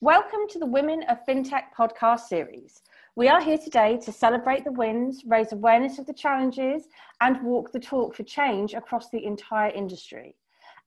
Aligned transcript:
Welcome 0.00 0.46
to 0.50 0.60
the 0.60 0.66
Women 0.66 1.02
of 1.08 1.26
FinTech 1.26 1.74
podcast 1.76 2.28
series. 2.28 2.82
We 3.16 3.26
are 3.26 3.42
here 3.42 3.58
today 3.58 3.98
to 4.04 4.12
celebrate 4.12 4.62
the 4.62 4.70
wins, 4.70 5.24
raise 5.26 5.50
awareness 5.50 5.98
of 5.98 6.06
the 6.06 6.12
challenges, 6.12 6.84
and 7.20 7.42
walk 7.42 7.72
the 7.72 7.80
talk 7.80 8.14
for 8.14 8.22
change 8.22 8.74
across 8.74 9.10
the 9.10 9.24
entire 9.26 9.72
industry. 9.72 10.36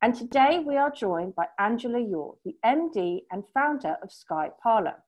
And 0.02 0.16
today 0.16 0.64
we 0.66 0.78
are 0.78 0.90
joined 0.90 1.36
by 1.36 1.48
Angela 1.60 2.00
Yore, 2.00 2.38
the 2.46 2.56
MD 2.64 3.24
and 3.32 3.44
founder 3.54 3.98
of 4.02 4.14
Sky 4.14 4.50
Parlor. 4.64 5.04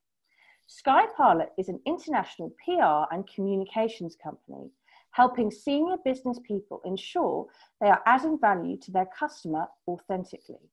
Sky 0.68 1.06
Parlor 1.16 1.48
is 1.58 1.70
an 1.70 1.80
international 1.86 2.54
PR 2.66 3.14
and 3.16 3.26
communications 3.26 4.18
company 4.22 4.70
helping 5.12 5.50
senior 5.50 5.96
business 6.04 6.40
people 6.46 6.82
ensure 6.84 7.46
they 7.80 7.88
are 7.88 8.02
adding 8.06 8.38
value 8.38 8.76
to 8.76 8.92
their 8.92 9.08
customer 9.18 9.68
authentically. 9.88 10.70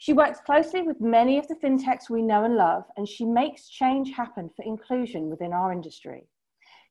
She 0.00 0.14
works 0.14 0.40
closely 0.40 0.80
with 0.80 0.98
many 0.98 1.36
of 1.36 1.46
the 1.46 1.56
fintechs 1.56 2.08
we 2.08 2.22
know 2.22 2.44
and 2.44 2.56
love, 2.56 2.84
and 2.96 3.06
she 3.06 3.26
makes 3.26 3.68
change 3.68 4.12
happen 4.12 4.48
for 4.56 4.62
inclusion 4.62 5.28
within 5.28 5.52
our 5.52 5.72
industry. 5.72 6.26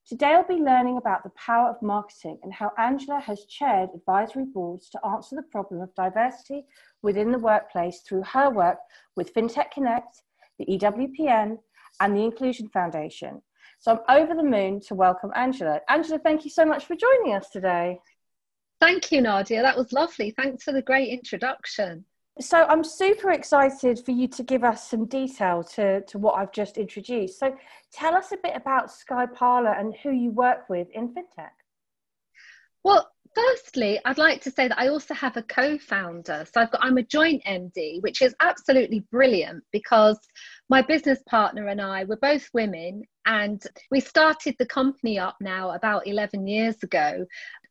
Today, 0.06 0.28
I'll 0.36 0.44
be 0.44 0.62
learning 0.62 0.98
about 0.98 1.24
the 1.24 1.32
power 1.32 1.72
of 1.72 1.82
marketing 1.82 2.38
and 2.44 2.54
how 2.54 2.72
Angela 2.78 3.20
has 3.20 3.46
chaired 3.46 3.90
advisory 3.96 4.46
boards 4.46 4.92
to 4.92 5.04
answer 5.04 5.36
the 5.36 5.42
problem 5.42 5.82
of 5.82 5.96
diversity 5.96 6.68
within 7.02 7.32
the 7.32 7.40
workplace 7.40 8.02
through 8.02 8.22
her 8.22 8.52
work 8.52 8.78
with 9.16 9.34
FinTech 9.34 9.72
Connect, 9.72 10.22
the 10.60 10.68
EWPN, 10.68 11.58
and 12.02 12.16
the 12.16 12.24
Inclusion 12.24 12.70
Foundation. 12.70 13.42
So 13.80 14.04
I'm 14.08 14.22
over 14.22 14.36
the 14.36 14.44
moon 14.44 14.82
to 14.82 14.94
welcome 14.94 15.32
Angela. 15.36 15.82
Angela, 15.90 16.20
thank 16.20 16.44
you 16.44 16.52
so 16.52 16.64
much 16.64 16.86
for 16.86 16.96
joining 16.96 17.36
us 17.36 17.50
today. 17.50 17.98
Thank 18.80 19.12
you, 19.12 19.22
Nadia. 19.22 19.64
That 19.64 19.78
was 19.78 19.94
lovely. 19.94 20.30
Thanks 20.30 20.64
for 20.64 20.74
the 20.74 20.84
great 20.84 21.10
introduction. 21.10 22.06
So 22.42 22.64
I'm 22.70 22.86
super 22.86 23.32
excited 23.32 24.00
for 24.06 24.12
you 24.12 24.28
to 24.30 24.44
give 24.44 24.64
us 24.64 24.90
some 24.90 25.06
detail 25.06 25.62
to, 25.76 26.02
to 26.02 26.18
what 26.18 26.36
I've 26.36 26.54
just 26.54 26.78
introduced. 26.78 27.38
So 27.38 27.54
tell 27.92 28.16
us 28.16 28.32
a 28.32 28.38
bit 28.42 28.54
about 28.56 28.90
SkyParlour 28.90 29.78
and 29.78 29.94
who 30.02 30.12
you 30.12 30.32
work 30.32 30.70
with 30.70 30.88
in 30.92 31.10
FinTech. 31.10 31.50
Well, 32.86 33.10
firstly, 33.36 34.00
I'd 34.06 34.18
like 34.18 34.42
to 34.44 34.52
say 34.52 34.70
that 34.70 34.80
I 34.80 34.88
also 34.88 35.14
have 35.14 35.36
a 35.36 35.44
co-founder. 35.44 36.46
So 36.52 36.62
I've 36.62 36.72
got 36.72 36.82
I'm 36.82 36.98
a 36.98 37.04
joint 37.04 37.44
MD, 37.44 38.02
which 38.02 38.22
is 38.22 38.34
absolutely 38.40 39.02
brilliant 39.12 39.62
because 39.74 40.18
my 40.70 40.82
business 40.82 41.20
partner 41.28 41.68
and 41.68 41.82
I 41.82 42.06
were 42.06 42.18
both 42.18 42.50
women 42.54 43.04
and 43.26 43.62
we 43.92 44.00
started 44.00 44.56
the 44.60 44.66
company 44.66 45.20
up 45.20 45.36
now 45.42 45.72
about 45.72 46.08
11 46.08 46.48
years 46.48 46.82
ago. 46.84 47.26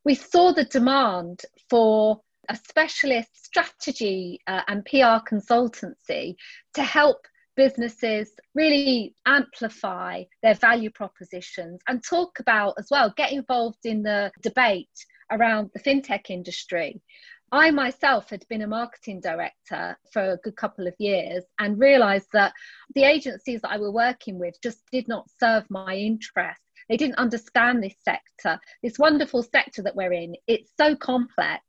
We 0.04 0.14
saw 0.14 0.52
the 0.52 0.64
demand 0.64 1.40
for 1.70 2.20
a 2.48 2.56
specialist 2.56 3.44
strategy 3.44 4.40
uh, 4.46 4.62
and 4.68 4.84
PR 4.84 5.22
consultancy 5.28 6.34
to 6.74 6.82
help 6.82 7.18
businesses 7.56 8.30
really 8.54 9.14
amplify 9.26 10.22
their 10.42 10.54
value 10.54 10.90
propositions 10.90 11.80
and 11.88 12.04
talk 12.04 12.38
about 12.38 12.74
as 12.78 12.86
well, 12.90 13.12
get 13.16 13.32
involved 13.32 13.84
in 13.84 14.02
the 14.02 14.30
debate 14.42 14.88
around 15.32 15.68
the 15.74 15.80
fintech 15.80 16.30
industry. 16.30 17.02
I 17.50 17.70
myself 17.70 18.30
had 18.30 18.46
been 18.48 18.62
a 18.62 18.66
marketing 18.66 19.20
director 19.20 19.96
for 20.12 20.32
a 20.32 20.36
good 20.36 20.54
couple 20.56 20.86
of 20.86 20.94
years 20.98 21.44
and 21.58 21.78
realized 21.78 22.28
that 22.32 22.52
the 22.94 23.04
agencies 23.04 23.62
that 23.62 23.70
I 23.70 23.78
were 23.78 23.90
working 23.90 24.38
with 24.38 24.54
just 24.62 24.82
did 24.92 25.08
not 25.08 25.26
serve 25.40 25.64
my 25.68 25.96
interest. 25.96 26.60
They 26.88 26.96
didn't 26.96 27.16
understand 27.16 27.82
this 27.82 27.96
sector, 28.04 28.60
this 28.82 28.98
wonderful 28.98 29.42
sector 29.42 29.82
that 29.82 29.96
we're 29.96 30.12
in. 30.12 30.36
It's 30.46 30.70
so 30.76 30.94
complex 30.94 31.62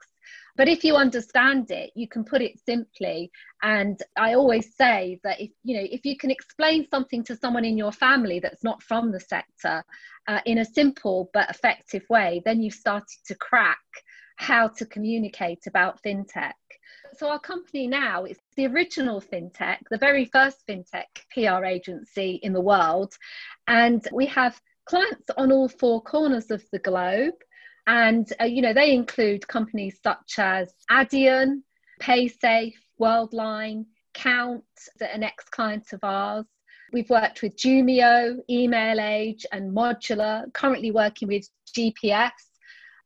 but 0.60 0.68
if 0.68 0.84
you 0.84 0.98
understand 0.98 1.72
it 1.72 1.90
you 1.96 2.06
can 2.06 2.26
put 2.26 2.42
it 2.42 2.60
simply. 2.66 3.32
And 3.64 3.98
i 4.18 4.34
always 4.34 4.76
say 4.76 5.20
that 5.24 5.40
if 5.40 5.52
you 5.64 5.76
know 5.78 5.88
if 5.98 6.06
you 6.06 6.18
can 6.18 6.32
explain 6.32 6.86
something 6.94 7.24
to 7.24 7.36
someone 7.36 7.66
in 7.66 7.78
your 7.78 7.94
family 7.94 8.40
that's 8.40 8.64
not 8.64 8.84
from 8.84 9.12
the 9.12 9.20
sector 9.20 9.84
uh, 10.28 10.42
in 10.46 10.58
a 10.60 10.66
simple 10.80 11.30
but 11.34 11.50
effective 11.50 12.04
way 12.10 12.42
then 12.46 12.62
you've 12.62 12.84
started 12.86 13.20
to 13.28 13.36
crack 13.36 13.88
how 14.36 14.70
to 14.70 14.86
communicate 14.86 15.64
about 15.68 16.02
fintech. 16.02 16.54
So 17.18 17.30
our 17.30 17.40
company 17.40 17.88
now 17.88 18.24
is 18.26 18.38
the 18.58 18.68
original 18.68 19.22
fintech 19.22 19.80
the 19.90 19.98
very 20.08 20.26
first 20.26 20.58
fintech 20.68 21.12
pr 21.34 21.64
agency 21.66 22.40
in 22.44 22.52
the 22.54 22.68
world. 22.72 23.14
And 23.68 24.02
we 24.12 24.26
have 24.28 24.60
clients 24.86 25.30
on 25.38 25.52
all 25.52 25.70
four 25.70 26.02
corners 26.02 26.52
of 26.52 26.64
the 26.72 26.80
globe 26.80 27.40
and, 27.90 28.32
uh, 28.40 28.46
you 28.46 28.62
know, 28.62 28.72
they 28.72 28.94
include 28.94 29.48
companies 29.48 29.98
such 30.04 30.36
as 30.38 30.72
Adyen, 30.92 31.64
PaySafe, 32.00 32.76
Worldline, 33.02 33.86
Count, 34.14 34.64
an 35.02 35.24
ex 35.24 35.46
client 35.46 35.92
of 35.92 36.00
ours. 36.04 36.46
We've 36.94 37.10
worked 37.10 37.42
with 37.42 37.58
Jumio, 37.58 38.38
Emailage, 38.50 39.44
and 39.52 39.76
Modulr, 39.76 40.54
currently 40.54 40.92
working 40.92 41.30
with 41.30 41.50
GPS. 41.76 42.30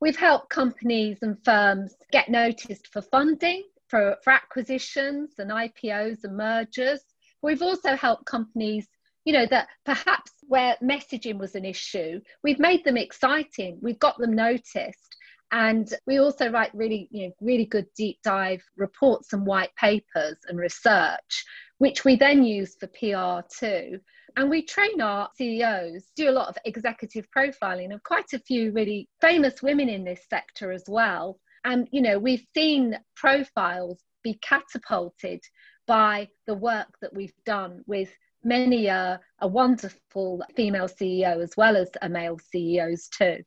We've 0.01 0.17
helped 0.17 0.49
companies 0.49 1.19
and 1.21 1.37
firms 1.45 1.95
get 2.11 2.27
noticed 2.27 2.89
for 2.91 3.01
funding, 3.01 3.63
for, 3.87 4.17
for 4.21 4.33
acquisitions 4.33 5.35
and 5.37 5.49
IPOs 5.49 6.25
and 6.25 6.35
mergers. 6.35 6.99
We've 7.41 7.61
also 7.61 7.95
helped 7.95 8.25
companies 8.25 8.85
you 9.25 9.33
know 9.33 9.45
that 9.49 9.67
perhaps 9.85 10.31
where 10.47 10.75
messaging 10.83 11.37
was 11.37 11.55
an 11.55 11.65
issue 11.65 12.19
we've 12.43 12.59
made 12.59 12.83
them 12.83 12.97
exciting. 12.97 13.79
We've 13.81 13.99
got 13.99 14.17
them 14.17 14.33
noticed. 14.33 15.15
And 15.51 15.93
we 16.07 16.17
also 16.17 16.49
write 16.49 16.73
really 16.73 17.07
you 17.11 17.27
know 17.27 17.33
really 17.41 17.65
good 17.65 17.85
deep 17.95 18.17
dive 18.23 18.63
reports 18.75 19.33
and 19.33 19.45
white 19.45 19.75
papers 19.75 20.37
and 20.47 20.57
research 20.57 21.45
which 21.77 22.05
we 22.05 22.15
then 22.15 22.43
use 22.43 22.75
for 22.79 22.87
pr 22.87 23.47
too. 23.59 23.99
And 24.35 24.49
we 24.49 24.63
train 24.63 24.99
our 25.01 25.29
ceos 25.37 26.03
do 26.15 26.29
a 26.29 26.31
lot 26.31 26.47
of 26.49 26.57
executive 26.65 27.27
profiling 27.35 27.93
of 27.93 28.01
quite 28.03 28.33
a 28.33 28.39
few 28.39 28.71
really 28.71 29.09
famous 29.21 29.61
women 29.61 29.89
in 29.89 30.03
this 30.03 30.21
sector 30.29 30.71
as 30.71 30.83
well. 30.87 31.39
And 31.65 31.87
you 31.91 32.01
know 32.01 32.17
we've 32.19 32.45
seen 32.53 32.97
profiles 33.15 34.01
be 34.23 34.39
catapulted 34.41 35.41
by 35.85 36.29
the 36.47 36.55
work 36.55 36.87
that 37.01 37.13
we've 37.13 37.35
done 37.45 37.83
with 37.85 38.09
many 38.43 38.87
a, 38.87 39.19
a 39.39 39.47
wonderful 39.47 40.43
female 40.55 40.87
CEO 40.87 41.41
as 41.41 41.55
well 41.57 41.75
as 41.75 41.89
a 42.01 42.09
male 42.09 42.39
CEOs 42.39 43.07
too. 43.07 43.43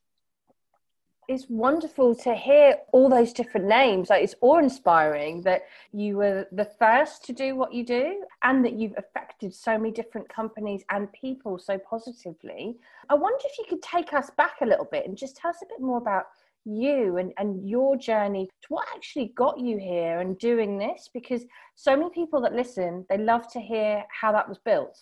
It's 1.28 1.46
wonderful 1.48 2.14
to 2.16 2.34
hear 2.36 2.76
all 2.92 3.08
those 3.08 3.32
different 3.32 3.66
names. 3.66 4.10
Like 4.10 4.22
it's 4.22 4.36
awe-inspiring 4.40 5.42
that 5.42 5.62
you 5.92 6.18
were 6.18 6.46
the 6.52 6.70
first 6.78 7.24
to 7.24 7.32
do 7.32 7.56
what 7.56 7.74
you 7.74 7.84
do, 7.84 8.22
and 8.44 8.64
that 8.64 8.74
you've 8.74 8.94
affected 8.96 9.52
so 9.52 9.76
many 9.76 9.90
different 9.90 10.28
companies 10.28 10.84
and 10.90 11.12
people 11.12 11.58
so 11.58 11.78
positively. 11.78 12.76
I 13.08 13.14
wonder 13.14 13.42
if 13.44 13.58
you 13.58 13.64
could 13.68 13.82
take 13.82 14.12
us 14.12 14.30
back 14.36 14.58
a 14.62 14.66
little 14.66 14.84
bit 14.84 15.04
and 15.06 15.16
just 15.16 15.36
tell 15.36 15.50
us 15.50 15.62
a 15.62 15.66
bit 15.66 15.80
more 15.80 15.98
about 15.98 16.26
you 16.66 17.16
and, 17.16 17.32
and 17.38 17.68
your 17.68 17.96
journey 17.96 18.48
to 18.62 18.66
what 18.68 18.86
actually 18.94 19.32
got 19.36 19.58
you 19.58 19.78
here 19.78 20.20
and 20.20 20.38
doing 20.38 20.78
this 20.78 21.08
because 21.14 21.44
so 21.74 21.96
many 21.96 22.10
people 22.10 22.40
that 22.40 22.52
listen 22.52 23.06
they 23.08 23.18
love 23.18 23.50
to 23.52 23.60
hear 23.60 24.04
how 24.20 24.32
that 24.32 24.48
was 24.48 24.58
built 24.58 24.98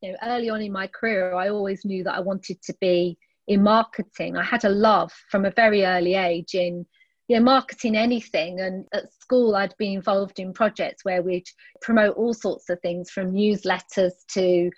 you 0.00 0.10
know 0.10 0.18
early 0.22 0.48
on 0.48 0.62
in 0.62 0.72
my 0.72 0.86
career 0.86 1.34
i 1.34 1.48
always 1.48 1.84
knew 1.84 2.02
that 2.02 2.14
i 2.14 2.20
wanted 2.20 2.60
to 2.62 2.74
be 2.80 3.16
in 3.46 3.62
marketing 3.62 4.36
i 4.36 4.42
had 4.42 4.64
a 4.64 4.68
love 4.68 5.12
from 5.30 5.44
a 5.44 5.50
very 5.50 5.84
early 5.84 6.14
age 6.14 6.54
in 6.54 6.86
you 7.28 7.36
know, 7.38 7.42
marketing 7.42 7.96
anything. 7.96 8.60
And 8.60 8.86
at 8.92 9.12
school, 9.12 9.56
I'd 9.56 9.74
be 9.78 9.94
involved 9.94 10.38
in 10.38 10.52
projects 10.52 11.04
where 11.04 11.22
we'd 11.22 11.48
promote 11.80 12.16
all 12.16 12.34
sorts 12.34 12.68
of 12.68 12.80
things 12.80 13.10
from 13.10 13.32
newsletters 13.32 14.12
to 14.32 14.70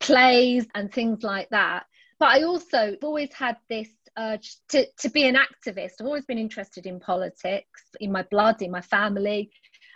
plays 0.00 0.66
and 0.74 0.92
things 0.92 1.22
like 1.22 1.48
that. 1.50 1.84
But 2.20 2.28
I 2.28 2.42
also 2.42 2.96
always 3.02 3.32
had 3.32 3.56
this 3.68 3.88
Uh, 4.16 4.20
urge 4.32 4.56
to, 4.68 4.86
to 4.98 5.10
be 5.10 5.26
an 5.26 5.36
activist. 5.36 5.92
I've 6.00 6.06
always 6.06 6.24
been 6.26 6.38
interested 6.38 6.86
in 6.86 7.00
politics, 7.00 7.82
in 8.00 8.12
my 8.12 8.22
blood, 8.30 8.62
in 8.62 8.70
my 8.70 8.80
family, 8.80 9.50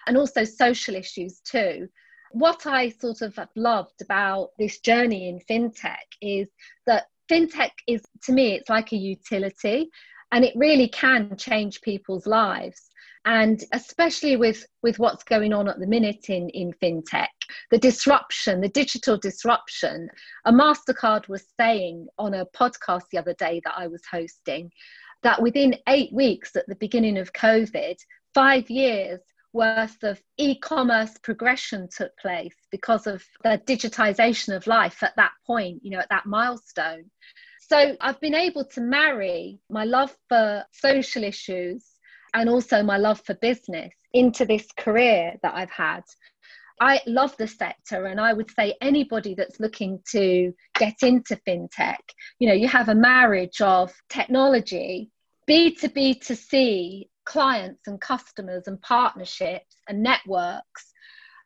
and 0.06 0.16
also 0.16 0.44
social 0.44 0.94
issues 0.94 1.40
too. 1.40 1.88
What 2.32 2.66
I 2.66 2.88
sort 2.88 3.22
of 3.22 3.38
loved 3.56 4.00
about 4.02 4.50
this 4.58 4.80
journey 4.80 5.28
in 5.28 5.38
fintech 5.40 5.96
is 6.20 6.48
that 6.86 7.06
fintech 7.30 7.70
is, 7.86 8.02
to 8.24 8.32
me, 8.32 8.54
it's 8.54 8.70
like 8.70 8.92
a 8.92 8.96
utility 8.96 9.90
and 10.32 10.44
it 10.44 10.54
really 10.56 10.88
can 10.88 11.36
change 11.36 11.82
people's 11.82 12.26
lives 12.26 12.90
and 13.24 13.64
especially 13.72 14.36
with 14.36 14.64
with 14.82 14.98
what's 14.98 15.22
going 15.24 15.52
on 15.52 15.68
at 15.68 15.78
the 15.78 15.86
minute 15.86 16.28
in 16.28 16.48
in 16.50 16.72
fintech 16.82 17.28
the 17.70 17.78
disruption 17.78 18.60
the 18.60 18.68
digital 18.68 19.16
disruption. 19.16 20.08
A 20.44 20.52
mastercard 20.52 21.28
was 21.28 21.44
saying 21.58 22.08
on 22.18 22.34
a 22.34 22.46
podcast 22.46 23.02
the 23.12 23.18
other 23.18 23.34
day 23.34 23.60
that 23.64 23.74
i 23.76 23.86
was 23.86 24.02
hosting 24.10 24.70
that 25.22 25.40
within 25.40 25.76
8 25.88 26.12
weeks 26.12 26.56
at 26.56 26.66
the 26.66 26.76
beginning 26.76 27.18
of 27.18 27.32
covid 27.32 27.96
5 28.34 28.70
years 28.70 29.20
worth 29.52 30.02
of 30.02 30.20
e-commerce 30.38 31.18
progression 31.22 31.86
took 31.94 32.16
place 32.18 32.56
because 32.70 33.06
of 33.06 33.22
the 33.44 33.60
digitization 33.66 34.56
of 34.56 34.66
life 34.66 35.02
at 35.02 35.14
that 35.16 35.32
point 35.46 35.78
you 35.82 35.90
know 35.90 35.98
at 35.98 36.08
that 36.10 36.26
milestone. 36.26 37.04
So 37.60 37.96
I've 38.00 38.20
been 38.20 38.34
able 38.34 38.64
to 38.64 38.80
marry 38.80 39.60
my 39.70 39.84
love 39.84 40.14
for 40.28 40.64
social 40.72 41.24
issues 41.24 41.91
and 42.34 42.48
also 42.48 42.82
my 42.82 42.96
love 42.96 43.20
for 43.24 43.34
business 43.34 43.92
into 44.12 44.44
this 44.44 44.66
career 44.76 45.34
that 45.42 45.54
I've 45.54 45.70
had. 45.70 46.02
I 46.80 47.00
love 47.06 47.36
the 47.36 47.46
sector, 47.46 48.06
and 48.06 48.20
I 48.20 48.32
would 48.32 48.50
say 48.50 48.74
anybody 48.80 49.34
that's 49.34 49.60
looking 49.60 50.00
to 50.10 50.52
get 50.74 51.02
into 51.02 51.36
fintech, 51.46 52.00
you 52.38 52.48
know, 52.48 52.54
you 52.54 52.66
have 52.66 52.88
a 52.88 52.94
marriage 52.94 53.60
of 53.60 53.92
technology, 54.08 55.10
B2B 55.48 56.20
to 56.26 56.34
C 56.34 57.08
clients 57.24 57.86
and 57.86 58.00
customers 58.00 58.64
and 58.66 58.80
partnerships 58.80 59.76
and 59.88 60.02
networks. 60.02 60.92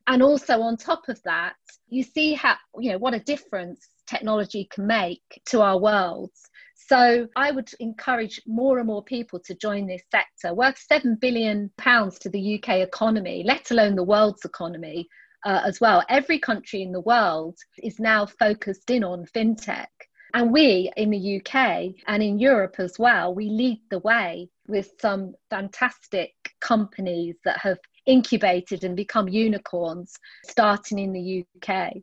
And 0.06 0.22
also 0.22 0.60
on 0.60 0.76
top 0.76 1.08
of 1.08 1.20
that, 1.24 1.56
you 1.88 2.02
see 2.02 2.34
how, 2.34 2.56
you 2.78 2.92
know, 2.92 2.98
what 2.98 3.14
a 3.14 3.20
difference 3.20 3.88
technology 4.06 4.68
can 4.70 4.86
make 4.86 5.42
to 5.46 5.60
our 5.60 5.78
worlds. 5.78 6.48
So 6.76 7.26
I 7.34 7.50
would 7.50 7.70
encourage 7.80 8.40
more 8.46 8.78
and 8.78 8.86
more 8.86 9.02
people 9.02 9.40
to 9.40 9.54
join 9.54 9.86
this 9.86 10.02
sector, 10.10 10.54
worth 10.54 10.78
seven 10.78 11.16
billion 11.16 11.70
pounds 11.76 12.18
to 12.20 12.28
the 12.28 12.56
UK 12.56 12.80
economy, 12.80 13.42
let 13.44 13.70
alone 13.70 13.96
the 13.96 14.04
world's 14.04 14.44
economy 14.44 15.08
uh, 15.44 15.62
as 15.64 15.80
well. 15.80 16.04
Every 16.08 16.38
country 16.38 16.82
in 16.82 16.92
the 16.92 17.00
world 17.00 17.58
is 17.82 17.98
now 17.98 18.26
focused 18.26 18.90
in 18.90 19.04
on 19.04 19.24
fintech. 19.26 19.86
And 20.34 20.52
we 20.52 20.92
in 20.96 21.10
the 21.10 21.40
UK 21.40 21.94
and 22.06 22.22
in 22.22 22.38
Europe 22.38 22.76
as 22.78 22.98
well, 22.98 23.34
we 23.34 23.48
lead 23.48 23.80
the 23.90 24.00
way 24.00 24.50
with 24.68 24.90
some 25.00 25.34
fantastic 25.48 26.34
companies 26.60 27.36
that 27.44 27.58
have 27.58 27.78
incubated 28.04 28.84
and 28.84 28.96
become 28.96 29.28
unicorns 29.28 30.18
starting 30.44 30.98
in 30.98 31.12
the 31.12 31.44
UK. 31.62 31.94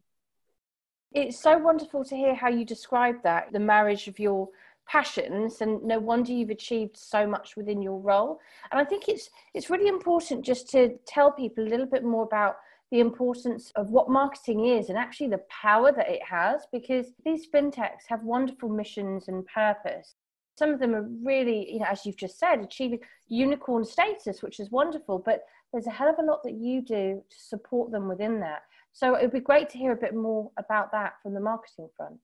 It's 1.11 1.39
so 1.39 1.57
wonderful 1.59 2.03
to 2.05 2.15
hear 2.15 2.33
how 2.33 2.49
you 2.49 2.65
describe 2.65 3.21
that 3.23 3.51
the 3.53 3.59
marriage 3.59 4.07
of 4.07 4.17
your 4.17 4.49
passions 4.87 5.61
and 5.61 5.81
no 5.83 5.99
wonder 5.99 6.31
you've 6.31 6.49
achieved 6.49 6.97
so 6.97 7.25
much 7.25 7.55
within 7.55 7.81
your 7.81 7.99
role. 7.99 8.39
And 8.71 8.79
i 8.79 8.83
think 8.83 9.07
it's 9.07 9.29
it's 9.53 9.69
really 9.69 9.87
important 9.87 10.45
just 10.45 10.69
to 10.71 10.97
tell 11.07 11.31
people 11.31 11.63
a 11.63 11.69
little 11.69 11.85
bit 11.85 12.03
more 12.03 12.23
about 12.23 12.57
the 12.91 12.99
importance 12.99 13.71
of 13.75 13.89
what 13.89 14.09
marketing 14.09 14.65
is 14.65 14.89
and 14.89 14.97
actually 14.97 15.29
the 15.29 15.41
power 15.49 15.91
that 15.91 16.09
it 16.09 16.21
has 16.23 16.67
because 16.71 17.07
these 17.25 17.47
fintechs 17.49 18.05
have 18.07 18.23
wonderful 18.23 18.69
missions 18.69 19.27
and 19.29 19.45
purpose. 19.47 20.15
Some 20.59 20.69
of 20.69 20.79
them 20.79 20.93
are 20.93 21.07
really 21.23 21.71
you 21.71 21.79
know 21.79 21.87
as 21.89 22.05
you've 22.05 22.17
just 22.17 22.37
said 22.37 22.59
achieving 22.59 22.99
unicorn 23.27 23.83
status 23.83 24.43
which 24.43 24.59
is 24.59 24.69
wonderful 24.69 25.17
but 25.17 25.41
there's 25.71 25.87
a 25.87 25.91
hell 25.91 26.09
of 26.09 26.19
a 26.19 26.21
lot 26.21 26.43
that 26.43 26.53
you 26.53 26.81
do 26.81 27.23
to 27.29 27.37
support 27.37 27.91
them 27.91 28.07
within 28.07 28.39
that. 28.41 28.61
So 28.91 29.15
it 29.15 29.23
would 29.23 29.31
be 29.31 29.39
great 29.39 29.69
to 29.69 29.77
hear 29.79 29.91
a 29.91 30.03
bit 30.05 30.13
more 30.13 30.51
about 30.57 30.91
that 30.91 31.13
from 31.23 31.33
the 31.33 31.39
marketing 31.39 31.89
front 31.97 32.19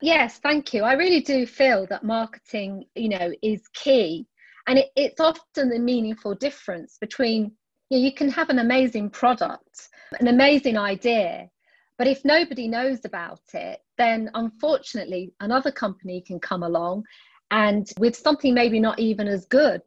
Yes, 0.00 0.38
thank 0.38 0.74
you. 0.74 0.82
I 0.82 0.94
really 0.94 1.20
do 1.20 1.46
feel 1.46 1.86
that 1.86 2.04
marketing, 2.04 2.84
you 2.94 3.08
know, 3.08 3.32
is 3.42 3.62
key. 3.74 4.26
And 4.66 4.78
it, 4.78 4.90
it's 4.96 5.20
often 5.20 5.68
the 5.68 5.78
meaningful 5.78 6.34
difference 6.34 6.98
between 7.00 7.52
you, 7.90 7.98
know, 7.98 8.04
you 8.04 8.12
can 8.12 8.30
have 8.30 8.50
an 8.50 8.58
amazing 8.58 9.10
product, 9.10 9.88
an 10.18 10.28
amazing 10.28 10.76
idea, 10.76 11.48
but 11.96 12.08
if 12.08 12.24
nobody 12.24 12.66
knows 12.66 13.04
about 13.04 13.40
it, 13.52 13.80
then 13.98 14.30
unfortunately 14.34 15.32
another 15.40 15.70
company 15.70 16.22
can 16.26 16.40
come 16.40 16.62
along 16.62 17.04
and 17.50 17.88
with 17.98 18.16
something 18.16 18.52
maybe 18.52 18.80
not 18.80 18.98
even 18.98 19.28
as 19.28 19.46
good. 19.46 19.82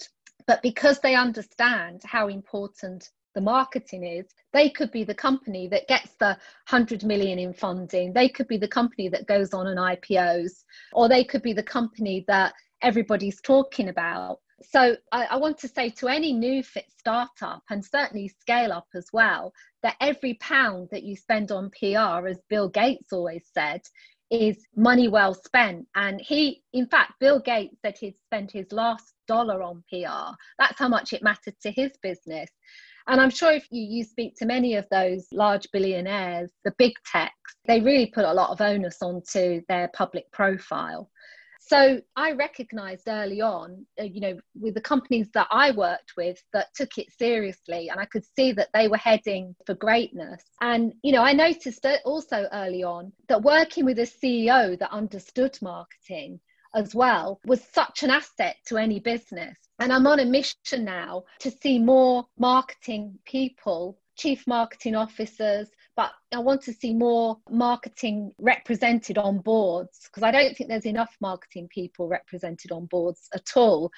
But 0.45 0.61
because 0.61 0.99
they 0.99 1.15
understand 1.15 2.01
how 2.05 2.29
important 2.29 3.09
the 3.37 3.41
marketing 3.41 4.03
is 4.03 4.25
they 4.51 4.67
could 4.67 4.91
be 4.91 5.03
the 5.03 5.13
company 5.13 5.67
that 5.67 5.87
gets 5.87 6.15
the 6.19 6.35
100 6.69 7.03
million 7.03 7.37
in 7.37 7.53
funding. 7.53 8.11
They 8.11 8.29
could 8.29 8.47
be 8.47 8.57
the 8.57 8.67
company 8.67 9.09
that 9.09 9.27
goes 9.27 9.53
on 9.53 9.67
an 9.67 9.77
ipos 9.77 10.63
or 10.91 11.07
they 11.07 11.23
could 11.23 11.43
be 11.43 11.53
the 11.53 11.61
company 11.61 12.25
that 12.27 12.55
everybody's 12.81 13.39
talking 13.39 13.89
about. 13.89 14.39
So 14.63 14.97
I, 15.11 15.25
I, 15.25 15.35
want 15.35 15.59
to 15.59 15.67
say 15.67 15.91
to 15.91 16.07
any 16.07 16.33
new 16.33 16.63
fit 16.63 16.85
startup 16.97 17.61
and 17.69 17.85
certainly 17.85 18.27
scale 18.27 18.71
up 18.71 18.87
as 18.95 19.05
well 19.13 19.53
that 19.83 19.97
every 20.01 20.33
pound 20.41 20.87
that 20.91 21.03
you 21.03 21.15
spend 21.15 21.51
on 21.51 21.69
pr 21.69 22.27
as 22.27 22.39
bill 22.49 22.69
gates 22.69 23.13
always 23.13 23.45
said 23.53 23.81
is 24.31 24.65
money 24.75 25.09
well 25.09 25.35
spent. 25.35 25.85
And 25.93 26.19
he 26.19 26.63
in 26.73 26.87
fact 26.87 27.19
bill 27.19 27.39
gates 27.39 27.77
said 27.83 27.99
he'd 27.99 28.17
spent 28.17 28.51
his 28.51 28.71
last 28.71 29.13
dollar 29.27 29.61
on 29.61 29.83
pr 29.87 30.35
that's 30.57 30.79
how 30.79 30.87
much 30.87 31.13
it 31.13 31.21
mattered 31.21 31.59
to 31.61 31.69
his 31.69 31.91
business 32.01 32.49
and 33.07 33.21
I'm 33.21 33.29
sure 33.29 33.51
if 33.51 33.67
you, 33.71 33.81
you 33.81 34.03
speak 34.03 34.35
to 34.37 34.45
many 34.45 34.75
of 34.75 34.85
those 34.91 35.27
large 35.31 35.67
billionaires, 35.71 36.51
the 36.65 36.73
big 36.77 36.93
techs, 37.09 37.55
they 37.65 37.79
really 37.79 38.07
put 38.07 38.25
a 38.25 38.33
lot 38.33 38.49
of 38.49 38.61
onus 38.61 38.97
onto 39.01 39.61
their 39.69 39.89
public 39.93 40.31
profile. 40.31 41.09
So 41.67 41.99
I 42.15 42.31
recognized 42.31 43.09
early 43.09 43.41
on, 43.41 43.85
uh, 43.99 44.03
you 44.03 44.21
know, 44.21 44.39
with 44.55 44.73
the 44.73 44.81
companies 44.81 45.29
that 45.33 45.47
I 45.51 45.71
worked 45.71 46.13
with 46.15 46.41
that 46.53 46.73
took 46.73 46.97
it 46.97 47.07
seriously, 47.11 47.89
and 47.89 47.99
I 47.99 48.05
could 48.05 48.23
see 48.37 48.53
that 48.53 48.69
they 48.73 48.87
were 48.87 48.97
heading 48.97 49.53
for 49.65 49.73
greatness. 49.73 50.41
And, 50.61 50.93
you 51.03 51.11
know, 51.11 51.23
I 51.23 51.33
noticed 51.33 51.85
also 52.05 52.47
early 52.53 52.83
on 52.83 53.11
that 53.27 53.41
working 53.41 53.83
with 53.83 53.99
a 53.99 54.03
CEO 54.03 54.79
that 54.79 54.91
understood 54.91 55.57
marketing 55.61 56.39
as 56.73 56.95
well 56.95 57.41
was 57.45 57.61
such 57.73 58.03
an 58.03 58.11
asset 58.11 58.55
to 58.67 58.77
any 58.77 58.99
business. 58.99 59.57
And 59.79 59.93
I'm 59.93 60.07
on 60.07 60.19
a 60.19 60.25
mission 60.25 60.85
now 60.85 61.23
to 61.39 61.51
see 61.51 61.79
more 61.79 62.25
marketing 62.37 63.19
people, 63.25 63.99
chief 64.17 64.45
marketing 64.47 64.95
officers, 64.95 65.69
but 65.95 66.11
I 66.33 66.39
want 66.39 66.61
to 66.63 66.73
see 66.73 66.93
more 66.93 67.37
marketing 67.49 68.31
represented 68.39 69.17
on 69.17 69.39
boards 69.39 70.01
because 70.03 70.23
I 70.23 70.31
don't 70.31 70.55
think 70.55 70.69
there's 70.69 70.85
enough 70.85 71.15
marketing 71.21 71.67
people 71.69 72.07
represented 72.07 72.71
on 72.71 72.85
boards 72.85 73.29
at 73.33 73.49
all. 73.55 73.91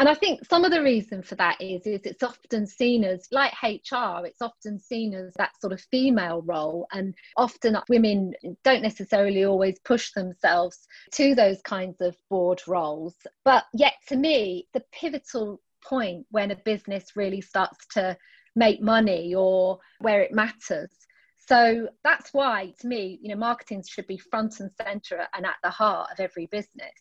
And 0.00 0.08
I 0.08 0.14
think 0.14 0.46
some 0.48 0.64
of 0.64 0.70
the 0.70 0.82
reason 0.82 1.22
for 1.22 1.34
that 1.34 1.60
is, 1.60 1.86
is 1.86 2.00
it's 2.04 2.22
often 2.22 2.66
seen 2.66 3.04
as 3.04 3.28
like 3.30 3.52
HR, 3.62 4.24
it's 4.24 4.40
often 4.40 4.78
seen 4.78 5.12
as 5.12 5.34
that 5.34 5.60
sort 5.60 5.74
of 5.74 5.80
female 5.90 6.40
role. 6.40 6.86
And 6.90 7.14
often 7.36 7.76
women 7.90 8.32
don't 8.64 8.80
necessarily 8.80 9.44
always 9.44 9.78
push 9.80 10.12
themselves 10.12 10.88
to 11.12 11.34
those 11.34 11.60
kinds 11.60 12.00
of 12.00 12.16
board 12.30 12.62
roles. 12.66 13.14
But 13.44 13.66
yet, 13.74 13.92
to 14.08 14.16
me, 14.16 14.68
the 14.72 14.82
pivotal 14.90 15.60
point 15.84 16.24
when 16.30 16.50
a 16.50 16.56
business 16.56 17.14
really 17.14 17.42
starts 17.42 17.86
to 17.88 18.16
make 18.56 18.80
money 18.80 19.34
or 19.34 19.80
where 20.00 20.22
it 20.22 20.32
matters 20.32 20.90
so 21.46 21.88
that's 22.04 22.34
why 22.34 22.72
to 22.80 22.86
me 22.86 23.18
you 23.22 23.28
know 23.28 23.36
marketing 23.36 23.82
should 23.88 24.06
be 24.06 24.18
front 24.18 24.60
and 24.60 24.70
center 24.82 25.26
and 25.34 25.46
at 25.46 25.54
the 25.62 25.70
heart 25.70 26.08
of 26.12 26.20
every 26.20 26.46
business 26.46 26.92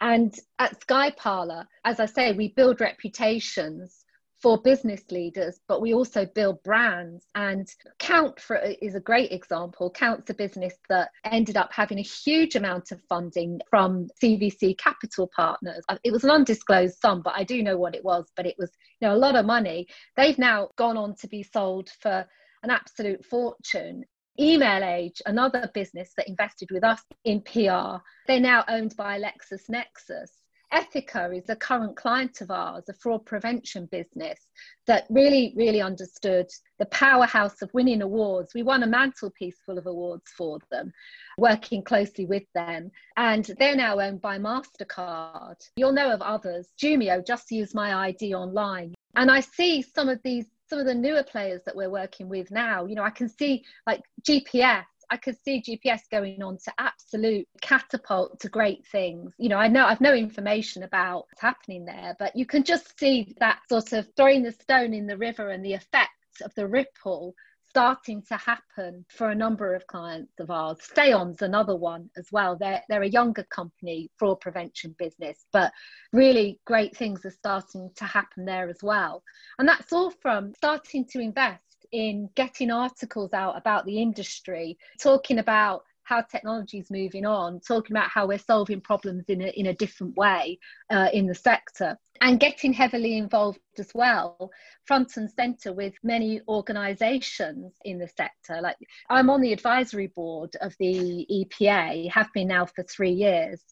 and 0.00 0.34
at 0.58 0.80
Sky 0.80 1.10
Parlour, 1.10 1.66
as 1.84 2.00
I 2.00 2.06
say, 2.06 2.32
we 2.32 2.48
build 2.48 2.80
reputations 2.80 4.04
for 4.40 4.60
business 4.62 5.02
leaders, 5.10 5.60
but 5.66 5.80
we 5.80 5.94
also 5.94 6.24
build 6.24 6.62
brands. 6.62 7.26
And 7.34 7.66
Count 7.98 8.38
for 8.38 8.56
is 8.56 8.94
a 8.94 9.00
great 9.00 9.32
example. 9.32 9.90
Count's 9.90 10.30
a 10.30 10.34
business 10.34 10.74
that 10.88 11.10
ended 11.24 11.56
up 11.56 11.72
having 11.72 11.98
a 11.98 12.02
huge 12.02 12.54
amount 12.54 12.92
of 12.92 13.00
funding 13.08 13.60
from 13.68 14.08
CVC 14.22 14.78
Capital 14.78 15.28
Partners. 15.34 15.84
Uh, 15.88 15.98
it 16.04 16.12
was 16.12 16.24
an 16.24 16.30
undisclosed 16.30 16.98
sum, 17.00 17.22
but 17.22 17.34
I 17.34 17.42
do 17.42 17.62
know 17.62 17.76
what 17.76 17.96
it 17.96 18.04
was. 18.04 18.30
But 18.36 18.46
it 18.46 18.54
was, 18.58 18.70
you 19.00 19.08
know, 19.08 19.14
a 19.14 19.18
lot 19.18 19.34
of 19.34 19.44
money. 19.44 19.88
They've 20.16 20.38
now 20.38 20.68
gone 20.76 20.96
on 20.96 21.16
to 21.16 21.28
be 21.28 21.42
sold 21.42 21.90
for 22.00 22.24
an 22.62 22.70
absolute 22.70 23.24
fortune. 23.24 24.04
Emailage, 24.38 25.20
another 25.26 25.68
business 25.74 26.12
that 26.16 26.28
invested 26.28 26.70
with 26.70 26.84
us 26.84 27.02
in 27.24 27.40
PR, 27.40 28.02
they're 28.26 28.40
now 28.40 28.64
owned 28.68 28.94
by 28.96 29.20
LexisNexis. 29.20 30.28
Ethoca 30.72 31.36
is 31.36 31.48
a 31.48 31.56
current 31.56 31.96
client 31.96 32.40
of 32.42 32.50
ours, 32.50 32.84
a 32.88 32.92
fraud 32.92 33.24
prevention 33.24 33.86
business 33.86 34.38
that 34.86 35.06
really, 35.08 35.54
really 35.56 35.80
understood 35.80 36.46
the 36.78 36.86
powerhouse 36.86 37.62
of 37.62 37.72
winning 37.72 38.02
awards. 38.02 38.52
We 38.54 38.62
won 38.62 38.82
a 38.82 38.86
mantelpiece 38.86 39.56
full 39.64 39.78
of 39.78 39.86
awards 39.86 40.30
for 40.36 40.58
them, 40.70 40.92
working 41.38 41.82
closely 41.82 42.26
with 42.26 42.44
them. 42.54 42.90
And 43.16 43.44
they're 43.58 43.76
now 43.76 43.98
owned 43.98 44.20
by 44.20 44.38
MasterCard. 44.38 45.56
You'll 45.76 45.92
know 45.92 46.12
of 46.12 46.20
others. 46.20 46.68
Jumio 46.80 47.26
just 47.26 47.50
use 47.50 47.74
my 47.74 48.08
ID 48.08 48.34
online. 48.34 48.94
And 49.16 49.30
I 49.30 49.40
see 49.40 49.82
some 49.82 50.08
of 50.10 50.20
these 50.22 50.46
some 50.68 50.78
of 50.78 50.86
the 50.86 50.94
newer 50.94 51.22
players 51.22 51.60
that 51.64 51.76
we're 51.76 51.90
working 51.90 52.28
with 52.28 52.50
now 52.50 52.84
you 52.84 52.94
know 52.94 53.02
i 53.02 53.10
can 53.10 53.28
see 53.28 53.64
like 53.86 54.02
gps 54.26 54.84
I 55.10 55.16
could 55.16 55.36
see 55.42 55.62
GPS 55.62 56.00
going 56.10 56.42
on 56.42 56.58
to 56.64 56.72
absolute 56.78 57.48
catapult 57.62 58.40
to 58.40 58.48
great 58.48 58.86
things. 58.86 59.32
You 59.38 59.48
know, 59.48 59.56
I 59.56 59.68
know 59.68 59.86
I've 59.86 60.00
no 60.00 60.12
information 60.12 60.82
about 60.82 61.26
what's 61.28 61.40
happening 61.40 61.84
there, 61.84 62.14
but 62.18 62.36
you 62.36 62.44
can 62.44 62.62
just 62.62 62.98
see 62.98 63.34
that 63.40 63.60
sort 63.68 63.92
of 63.92 64.08
throwing 64.16 64.42
the 64.42 64.52
stone 64.52 64.92
in 64.92 65.06
the 65.06 65.16
river 65.16 65.50
and 65.50 65.64
the 65.64 65.74
effect 65.74 66.10
of 66.42 66.54
the 66.54 66.66
ripple 66.66 67.34
starting 67.78 68.20
to 68.20 68.36
happen 68.36 69.04
for 69.08 69.30
a 69.30 69.34
number 69.36 69.72
of 69.72 69.86
clients 69.86 70.32
of 70.40 70.50
ours. 70.50 70.78
Stayon's 70.80 71.42
another 71.42 71.76
one 71.76 72.10
as 72.16 72.26
well. 72.32 72.56
They're, 72.58 72.82
they're 72.88 73.02
a 73.02 73.08
younger 73.08 73.44
company, 73.44 74.10
fraud 74.16 74.40
prevention 74.40 74.96
business, 74.98 75.46
but 75.52 75.70
really 76.12 76.58
great 76.64 76.96
things 76.96 77.24
are 77.24 77.30
starting 77.30 77.88
to 77.94 78.04
happen 78.04 78.44
there 78.44 78.68
as 78.68 78.78
well. 78.82 79.22
And 79.60 79.68
that's 79.68 79.92
all 79.92 80.10
from 80.10 80.54
starting 80.56 81.04
to 81.12 81.20
invest 81.20 81.86
in 81.92 82.28
getting 82.34 82.72
articles 82.72 83.32
out 83.32 83.56
about 83.56 83.86
the 83.86 84.02
industry, 84.02 84.76
talking 85.00 85.38
about 85.38 85.84
how 86.08 86.22
technology 86.22 86.78
is 86.78 86.90
moving 86.90 87.26
on, 87.26 87.60
talking 87.60 87.94
about 87.94 88.08
how 88.08 88.26
we're 88.26 88.38
solving 88.38 88.80
problems 88.80 89.24
in 89.28 89.42
a, 89.42 89.48
in 89.48 89.66
a 89.66 89.74
different 89.74 90.16
way 90.16 90.58
uh, 90.90 91.08
in 91.12 91.26
the 91.26 91.34
sector, 91.34 91.98
and 92.22 92.40
getting 92.40 92.72
heavily 92.72 93.18
involved 93.18 93.60
as 93.78 93.90
well, 93.94 94.50
front 94.86 95.16
and 95.18 95.30
centre 95.30 95.72
with 95.72 95.92
many 96.02 96.40
organisations 96.48 97.74
in 97.84 97.98
the 97.98 98.08
sector. 98.08 98.60
Like 98.62 98.76
I'm 99.10 99.28
on 99.28 99.42
the 99.42 99.52
advisory 99.52 100.06
board 100.08 100.56
of 100.62 100.74
the 100.80 101.26
EPA, 101.30 102.10
have 102.10 102.32
been 102.32 102.48
now 102.48 102.64
for 102.64 102.84
three 102.84 103.12
years, 103.12 103.62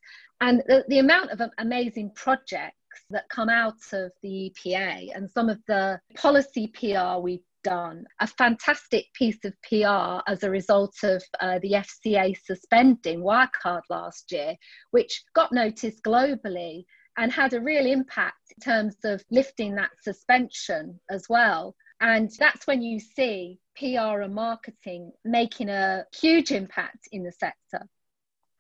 and 0.41 0.63
the, 0.67 0.85
the 0.89 0.99
amount 0.99 1.31
of 1.31 1.41
amazing 1.59 2.13
projects 2.15 2.77
that 3.11 3.29
come 3.31 3.49
out 3.49 3.81
of 3.93 4.13
the 4.23 4.53
EPA 4.53 5.11
and 5.15 5.31
some 5.31 5.49
of 5.49 5.59
the 5.67 6.01
policy 6.17 6.67
PR 6.69 7.19
we 7.21 7.43
done 7.67 8.05
a 8.21 8.29
fantastic 8.29 9.07
piece 9.13 9.45
of 9.45 9.53
PR 9.63 10.23
as 10.31 10.45
a 10.45 10.51
result 10.51 10.95
of 11.03 11.21
uh, 11.41 11.59
the 11.59 11.73
FCA 11.73 12.37
suspending 12.45 13.23
Wirecard 13.23 13.83
last 13.91 14.31
year, 14.31 14.55
which 14.93 15.25
got 15.35 15.51
noticed 15.51 16.05
globally 16.05 16.85
and 17.19 17.33
had 17.33 17.55
a 17.55 17.61
real 17.61 17.85
impact 17.85 18.53
in 18.57 18.61
terms 18.63 18.95
of 19.03 19.25
lifting 19.33 19.75
that 19.75 19.91
suspension 20.01 21.01
as 21.11 21.27
well. 21.29 21.75
And 22.01 22.31
that's 22.39 22.69
when 22.69 22.83
you 22.83 23.01
see 23.01 23.59
PR 23.77 24.21
and 24.21 24.35
marketing 24.35 25.11
making 25.25 25.69
a 25.69 26.05
huge 26.15 26.53
impact 26.53 27.09
in 27.11 27.25
the 27.25 27.33
sector 27.33 27.89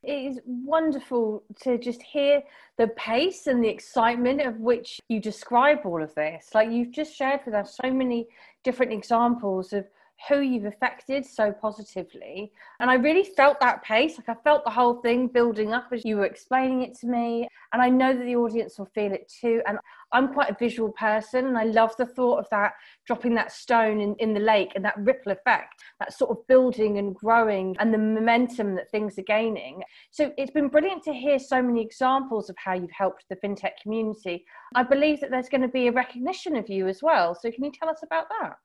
it 0.07 0.31
is 0.31 0.41
wonderful 0.47 1.43
to 1.63 1.79
just 1.79 2.01
hear 2.01 2.41
the 2.79 2.87
pace 2.89 3.49
and 3.49 3.63
the 3.63 3.69
excitement 3.69 4.41
of 4.41 4.61
which 4.61 5.01
you 5.09 5.21
describe 5.21 5.81
all 5.85 6.03
of 6.03 6.15
this. 6.15 6.51
Like 6.55 6.71
you've 6.71 6.93
just 6.93 7.15
shared 7.15 7.41
with 7.45 7.55
us 7.55 7.77
so 7.83 7.91
many 7.91 8.29
different 8.67 8.93
examples 8.93 9.73
of 9.73 9.85
who 10.29 10.41
you've 10.41 10.65
affected 10.65 11.25
so 11.25 11.53
positively. 11.53 12.53
And 12.81 12.91
I 12.91 12.95
really 12.95 13.25
felt 13.25 13.61
that 13.61 13.83
pace. 13.83 14.19
Like 14.19 14.29
I 14.29 14.41
felt 14.43 14.65
the 14.65 14.71
whole 14.71 14.95
thing 15.03 15.29
building 15.29 15.73
up 15.73 15.89
as 15.93 16.05
you 16.05 16.17
were 16.17 16.25
explaining 16.25 16.83
it 16.83 16.99
to 17.01 17.07
me. 17.07 17.47
And 17.73 17.83
I 17.83 17.89
know 17.89 18.13
that 18.17 18.25
the 18.25 18.37
audience 18.37 18.79
will 18.79 18.91
feel 18.95 19.13
it 19.13 19.31
too. 19.41 19.63
And 19.67 19.79
I'm 20.13 20.33
quite 20.33 20.51
a 20.51 20.57
visual 20.59 20.91
person 20.93 21.47
and 21.47 21.59
I 21.59 21.65
love 21.65 21.95
the 21.97 22.07
thought 22.07 22.39
of 22.39 22.47
that 22.51 22.73
dropping 23.07 23.35
that 23.35 23.53
stone 23.53 24.01
in, 24.01 24.15
in 24.19 24.33
the 24.33 24.41
lake 24.41 24.73
and 24.75 24.85
that 24.85 24.97
ripple 24.99 25.33
effect, 25.33 25.83
that 26.01 26.13
sort 26.13 26.31
of 26.31 26.47
building 26.47 26.99
and 26.99 27.15
growing 27.15 27.77
and 27.79 27.93
the 27.93 27.99
momentum 27.99 28.75
that 28.77 28.91
things 28.91 29.19
are 29.19 29.23
gaining. 29.23 29.83
So 30.11 30.33
it's 30.39 30.53
been 30.53 30.69
brilliant 30.69 31.03
to 31.05 31.13
hear 31.13 31.39
so 31.39 31.63
many 31.63 31.83
examples 31.83 32.49
of 32.49 32.57
how 32.59 32.75
you've 32.75 32.91
helped 32.91 33.27
the 33.29 33.37
fintech 33.37 33.73
community. 33.83 34.45
I 34.75 34.83
believe 34.83 35.21
that 35.21 35.31
there's 35.31 35.49
going 35.49 35.63
to 35.63 35.69
be 35.69 35.89
a 35.89 35.93
recognition 35.93 36.57
of 36.57 36.69
you 36.71 36.89
as 36.89 37.03
well. 37.03 37.35
So 37.35 37.51
can 37.51 37.65
you 37.65 37.73
tell 37.73 37.91
us 37.91 38.01
about 38.03 38.27
that? 38.41 38.57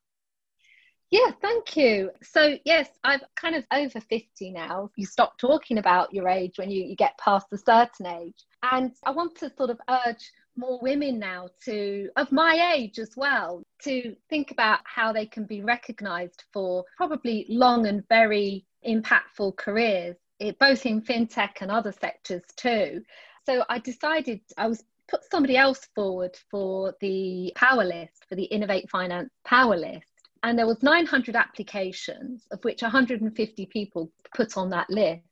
Yeah, 1.11 1.31
thank 1.41 1.75
you. 1.75 2.09
So, 2.23 2.57
yes, 2.63 2.87
I'm 3.03 3.19
kind 3.35 3.53
of 3.55 3.65
over 3.73 3.99
50 3.99 4.51
now. 4.51 4.89
You 4.95 5.05
stop 5.05 5.37
talking 5.37 5.77
about 5.77 6.13
your 6.13 6.29
age 6.29 6.53
when 6.57 6.71
you, 6.71 6.85
you 6.85 6.95
get 6.95 7.17
past 7.17 7.47
a 7.51 7.57
certain 7.57 8.05
age. 8.05 8.45
And 8.63 8.93
I 9.03 9.11
want 9.11 9.35
to 9.39 9.51
sort 9.57 9.71
of 9.71 9.81
urge 9.89 10.31
more 10.55 10.79
women 10.81 11.19
now 11.19 11.49
to, 11.65 12.09
of 12.15 12.31
my 12.31 12.73
age 12.75 12.97
as 12.97 13.11
well, 13.17 13.61
to 13.83 14.15
think 14.29 14.51
about 14.51 14.79
how 14.85 15.11
they 15.11 15.25
can 15.25 15.43
be 15.43 15.61
recognized 15.61 16.45
for 16.53 16.85
probably 16.95 17.45
long 17.49 17.87
and 17.87 18.07
very 18.07 18.65
impactful 18.87 19.57
careers, 19.57 20.15
eh, 20.39 20.53
both 20.61 20.85
in 20.85 21.01
fintech 21.01 21.57
and 21.59 21.71
other 21.71 21.91
sectors 21.91 22.43
too. 22.55 23.03
So, 23.45 23.65
I 23.67 23.79
decided 23.79 24.39
I 24.57 24.67
was 24.67 24.85
put 25.09 25.29
somebody 25.29 25.57
else 25.57 25.89
forward 25.93 26.37
for 26.49 26.95
the 27.01 27.51
power 27.57 27.83
list, 27.83 28.23
for 28.29 28.35
the 28.35 28.45
Innovate 28.45 28.89
Finance 28.89 29.29
power 29.43 29.75
list 29.75 30.10
and 30.43 30.57
there 30.57 30.67
was 30.67 30.81
900 30.81 31.35
applications 31.35 32.45
of 32.51 32.63
which 32.63 32.81
150 32.81 33.65
people 33.67 34.11
put 34.35 34.57
on 34.57 34.69
that 34.71 34.89
list. 34.89 35.23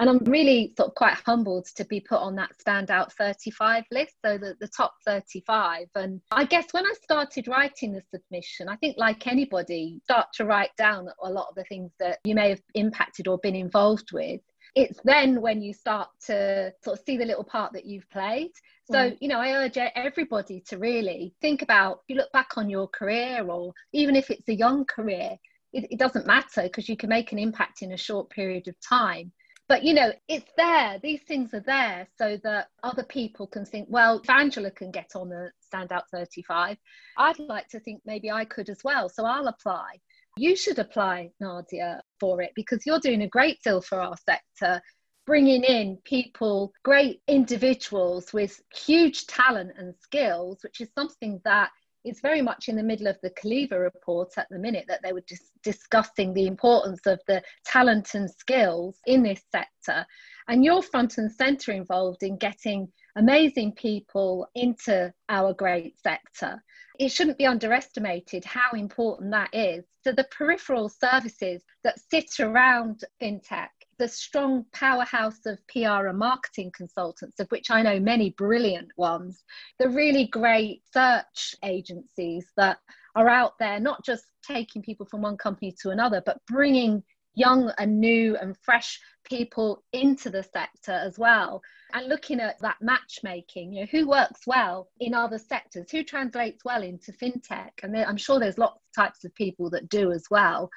And 0.00 0.08
i'm 0.08 0.18
really 0.18 0.74
sort 0.76 0.90
of 0.90 0.94
quite 0.94 1.14
humbled 1.14 1.66
to 1.74 1.84
be 1.84 1.98
put 1.98 2.20
on 2.20 2.36
that 2.36 2.52
standout 2.64 3.12
35 3.14 3.82
list 3.90 4.14
so 4.24 4.38
the, 4.38 4.54
the 4.60 4.68
top 4.68 4.94
35 5.04 5.88
and 5.96 6.20
i 6.30 6.44
guess 6.44 6.66
when 6.70 6.86
i 6.86 6.92
started 7.02 7.48
writing 7.48 7.92
the 7.92 8.02
submission 8.14 8.68
i 8.68 8.76
think 8.76 8.94
like 8.96 9.26
anybody 9.26 10.00
start 10.04 10.28
to 10.34 10.44
write 10.44 10.70
down 10.78 11.08
a 11.24 11.28
lot 11.28 11.48
of 11.48 11.56
the 11.56 11.64
things 11.64 11.90
that 11.98 12.20
you 12.22 12.36
may 12.36 12.48
have 12.48 12.62
impacted 12.74 13.26
or 13.26 13.38
been 13.38 13.56
involved 13.56 14.12
with 14.12 14.40
it's 14.74 15.00
then 15.04 15.40
when 15.40 15.62
you 15.62 15.72
start 15.72 16.08
to 16.26 16.72
sort 16.82 16.98
of 16.98 17.04
see 17.04 17.16
the 17.16 17.24
little 17.24 17.44
part 17.44 17.72
that 17.72 17.86
you've 17.86 18.08
played. 18.10 18.52
So, 18.90 19.10
mm. 19.10 19.18
you 19.20 19.28
know, 19.28 19.40
I 19.40 19.52
urge 19.52 19.76
everybody 19.76 20.62
to 20.68 20.78
really 20.78 21.34
think 21.40 21.62
about 21.62 22.00
if 22.02 22.10
you 22.10 22.16
look 22.16 22.32
back 22.32 22.56
on 22.56 22.70
your 22.70 22.88
career 22.88 23.44
or 23.48 23.72
even 23.92 24.16
if 24.16 24.30
it's 24.30 24.48
a 24.48 24.54
young 24.54 24.84
career, 24.84 25.36
it, 25.72 25.92
it 25.92 25.98
doesn't 25.98 26.26
matter 26.26 26.62
because 26.62 26.88
you 26.88 26.96
can 26.96 27.08
make 27.08 27.32
an 27.32 27.38
impact 27.38 27.82
in 27.82 27.92
a 27.92 27.96
short 27.96 28.30
period 28.30 28.68
of 28.68 28.74
time. 28.80 29.32
But, 29.68 29.84
you 29.84 29.92
know, 29.92 30.12
it's 30.28 30.50
there. 30.56 30.98
These 31.02 31.20
things 31.28 31.52
are 31.52 31.60
there 31.60 32.08
so 32.16 32.38
that 32.42 32.68
other 32.82 33.02
people 33.02 33.46
can 33.46 33.66
think, 33.66 33.86
well, 33.90 34.20
if 34.24 34.30
Angela 34.30 34.70
can 34.70 34.90
get 34.90 35.10
on 35.14 35.28
the 35.28 35.50
Standout 35.70 36.04
35, 36.10 36.78
I'd 37.18 37.38
like 37.38 37.68
to 37.68 37.80
think 37.80 38.00
maybe 38.06 38.30
I 38.30 38.46
could 38.46 38.70
as 38.70 38.82
well. 38.82 39.10
So 39.10 39.26
I'll 39.26 39.48
apply 39.48 40.00
you 40.38 40.56
should 40.56 40.78
apply, 40.78 41.30
Nadia, 41.40 42.02
for 42.20 42.40
it 42.42 42.52
because 42.54 42.86
you're 42.86 43.00
doing 43.00 43.22
a 43.22 43.28
great 43.28 43.60
deal 43.62 43.80
for 43.80 44.00
our 44.00 44.16
sector, 44.16 44.80
bringing 45.26 45.64
in 45.64 45.98
people, 46.04 46.72
great 46.84 47.20
individuals 47.28 48.32
with 48.32 48.60
huge 48.74 49.26
talent 49.26 49.72
and 49.76 49.94
skills, 50.00 50.58
which 50.62 50.80
is 50.80 50.88
something 50.96 51.40
that 51.44 51.70
is 52.04 52.20
very 52.20 52.40
much 52.40 52.68
in 52.68 52.76
the 52.76 52.82
middle 52.82 53.08
of 53.08 53.18
the 53.22 53.30
Kalifa 53.30 53.78
report 53.78 54.32
at 54.36 54.46
the 54.50 54.58
minute 54.58 54.84
that 54.88 55.00
they 55.02 55.12
were 55.12 55.24
just 55.28 55.50
discussing 55.62 56.32
the 56.32 56.46
importance 56.46 57.06
of 57.06 57.20
the 57.26 57.42
talent 57.64 58.14
and 58.14 58.30
skills 58.30 58.96
in 59.06 59.22
this 59.22 59.42
sector. 59.50 60.06
And 60.48 60.64
you're 60.64 60.82
front 60.82 61.18
and 61.18 61.30
centre 61.30 61.72
involved 61.72 62.22
in 62.22 62.38
getting 62.38 62.88
amazing 63.16 63.72
people 63.72 64.48
into 64.54 65.12
our 65.28 65.52
great 65.52 65.98
sector 66.00 66.62
it 66.98 67.10
shouldn't 67.10 67.38
be 67.38 67.46
underestimated 67.46 68.44
how 68.44 68.72
important 68.72 69.30
that 69.30 69.54
is. 69.54 69.84
So, 70.02 70.12
the 70.12 70.26
peripheral 70.36 70.88
services 70.88 71.62
that 71.84 72.00
sit 72.10 72.40
around 72.40 73.04
fintech, 73.22 73.68
the 73.98 74.08
strong 74.08 74.64
powerhouse 74.72 75.46
of 75.46 75.58
PR 75.68 76.08
and 76.08 76.18
marketing 76.18 76.72
consultants, 76.74 77.38
of 77.38 77.48
which 77.50 77.70
I 77.70 77.82
know 77.82 78.00
many 78.00 78.30
brilliant 78.30 78.90
ones, 78.96 79.44
the 79.78 79.88
really 79.88 80.26
great 80.26 80.82
search 80.92 81.54
agencies 81.62 82.50
that 82.56 82.78
are 83.14 83.28
out 83.28 83.58
there, 83.58 83.78
not 83.80 84.04
just 84.04 84.24
taking 84.46 84.82
people 84.82 85.06
from 85.06 85.22
one 85.22 85.36
company 85.36 85.74
to 85.82 85.90
another, 85.90 86.22
but 86.24 86.40
bringing 86.46 87.02
young 87.34 87.72
and 87.78 88.00
new 88.00 88.36
and 88.36 88.56
fresh 88.62 89.00
people 89.28 89.82
into 89.92 90.30
the 90.30 90.42
sector 90.42 90.92
as 90.92 91.18
well 91.18 91.62
and 91.94 92.08
looking 92.08 92.40
at 92.40 92.58
that 92.60 92.76
matchmaking 92.80 93.72
you 93.72 93.80
know 93.80 93.86
who 93.90 94.08
works 94.08 94.46
well 94.46 94.88
in 95.00 95.14
other 95.14 95.38
sectors 95.38 95.90
who 95.90 96.02
translates 96.02 96.64
well 96.64 96.82
into 96.82 97.12
fintech. 97.12 97.70
And 97.82 97.96
i'm 97.96 98.16
sure 98.16 98.38
there's 98.38 98.58
lots 98.58 98.80
of 98.84 99.04
types 99.04 99.24
of 99.24 99.34
people 99.34 99.70
that 99.70 99.88
do 99.88 100.12
as 100.12 100.24
well. 100.30 100.70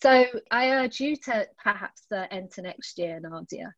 So 0.00 0.24
i 0.50 0.70
urge 0.70 1.00
you 1.00 1.16
to 1.16 1.46
perhaps 1.62 2.02
uh, 2.12 2.26
enter 2.30 2.62
next 2.62 2.98
year 2.98 3.20
nadia. 3.20 3.74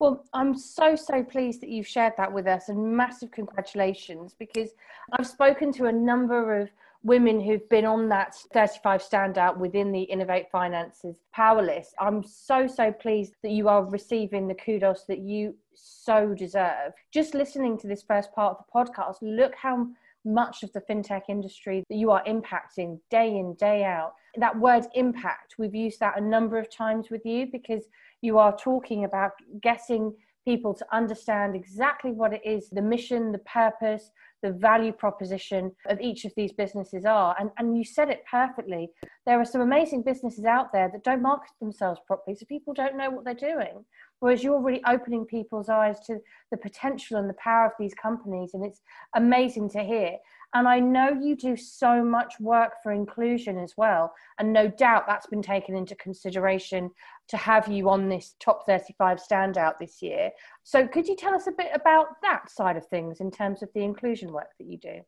Well, 0.00 0.24
I'm 0.32 0.56
so, 0.56 0.96
so 0.96 1.22
pleased 1.22 1.60
that 1.60 1.68
you've 1.68 1.86
shared 1.86 2.14
that 2.16 2.32
with 2.32 2.46
us 2.46 2.70
and 2.70 2.96
massive 2.96 3.30
congratulations 3.30 4.34
because 4.38 4.70
I've 5.12 5.26
spoken 5.26 5.72
to 5.74 5.86
a 5.86 5.92
number 5.92 6.58
of 6.58 6.70
women 7.02 7.40
who've 7.40 7.68
been 7.68 7.86
on 7.86 8.08
that 8.10 8.34
35 8.52 9.02
standout 9.02 9.56
within 9.56 9.90
the 9.90 10.02
Innovate 10.02 10.50
Finances 10.50 11.16
power 11.32 11.62
list. 11.62 11.94
I'm 11.98 12.22
so, 12.22 12.66
so 12.66 12.92
pleased 12.92 13.34
that 13.42 13.52
you 13.52 13.68
are 13.68 13.84
receiving 13.84 14.46
the 14.46 14.54
kudos 14.54 15.04
that 15.08 15.20
you 15.20 15.56
so 15.74 16.34
deserve. 16.34 16.92
Just 17.12 17.34
listening 17.34 17.78
to 17.78 17.86
this 17.86 18.02
first 18.02 18.32
part 18.32 18.58
of 18.58 18.64
the 18.64 18.92
podcast, 18.92 19.16
look 19.22 19.54
how 19.54 19.86
much 20.24 20.62
of 20.62 20.72
the 20.72 20.82
fintech 20.82 21.22
industry 21.30 21.82
that 21.88 21.96
you 21.96 22.10
are 22.10 22.22
impacting 22.24 23.00
day 23.10 23.28
in, 23.28 23.54
day 23.54 23.84
out. 23.84 24.12
That 24.36 24.58
word 24.58 24.84
impact, 24.94 25.54
we've 25.58 25.74
used 25.74 26.00
that 26.00 26.18
a 26.18 26.20
number 26.20 26.58
of 26.58 26.70
times 26.70 27.10
with 27.10 27.24
you 27.24 27.46
because 27.50 27.84
you 28.20 28.38
are 28.38 28.56
talking 28.56 29.04
about 29.04 29.32
getting 29.62 30.12
people 30.44 30.74
to 30.74 30.86
understand 30.92 31.54
exactly 31.54 32.12
what 32.12 32.32
it 32.32 32.42
is 32.44 32.68
the 32.70 32.82
mission, 32.82 33.32
the 33.32 33.38
purpose, 33.38 34.10
the 34.42 34.52
value 34.52 34.92
proposition 34.92 35.72
of 35.86 36.00
each 36.00 36.24
of 36.24 36.32
these 36.36 36.52
businesses 36.52 37.04
are. 37.04 37.36
And, 37.38 37.50
and 37.58 37.76
you 37.76 37.84
said 37.84 38.08
it 38.08 38.24
perfectly. 38.30 38.90
There 39.26 39.40
are 39.40 39.44
some 39.44 39.60
amazing 39.60 40.02
businesses 40.02 40.44
out 40.44 40.72
there 40.72 40.90
that 40.92 41.04
don't 41.04 41.22
market 41.22 41.52
themselves 41.60 42.00
properly, 42.06 42.36
so 42.36 42.46
people 42.46 42.74
don't 42.74 42.96
know 42.96 43.10
what 43.10 43.24
they're 43.24 43.34
doing. 43.34 43.84
Whereas 44.20 44.42
you're 44.42 44.60
really 44.60 44.82
opening 44.86 45.24
people's 45.24 45.68
eyes 45.68 45.98
to 46.06 46.18
the 46.50 46.56
potential 46.56 47.18
and 47.18 47.28
the 47.28 47.34
power 47.34 47.66
of 47.66 47.72
these 47.78 47.94
companies, 47.94 48.52
and 48.54 48.64
it's 48.64 48.82
amazing 49.14 49.70
to 49.70 49.82
hear. 49.82 50.16
And 50.52 50.66
I 50.66 50.80
know 50.80 51.10
you 51.10 51.36
do 51.36 51.56
so 51.56 52.02
much 52.02 52.34
work 52.40 52.72
for 52.82 52.92
inclusion 52.92 53.58
as 53.58 53.74
well. 53.76 54.12
And 54.38 54.52
no 54.52 54.68
doubt 54.68 55.06
that's 55.06 55.26
been 55.26 55.42
taken 55.42 55.76
into 55.76 55.94
consideration 55.94 56.90
to 57.28 57.36
have 57.36 57.68
you 57.68 57.88
on 57.88 58.08
this 58.08 58.34
top 58.40 58.66
35 58.66 59.20
standout 59.22 59.78
this 59.78 60.02
year. 60.02 60.30
So, 60.64 60.88
could 60.88 61.06
you 61.06 61.16
tell 61.16 61.34
us 61.34 61.46
a 61.46 61.52
bit 61.52 61.70
about 61.72 62.08
that 62.22 62.50
side 62.50 62.76
of 62.76 62.86
things 62.86 63.20
in 63.20 63.30
terms 63.30 63.62
of 63.62 63.68
the 63.74 63.84
inclusion 63.84 64.32
work 64.32 64.50
that 64.58 64.66
you 64.66 64.78
do? 64.78 65.00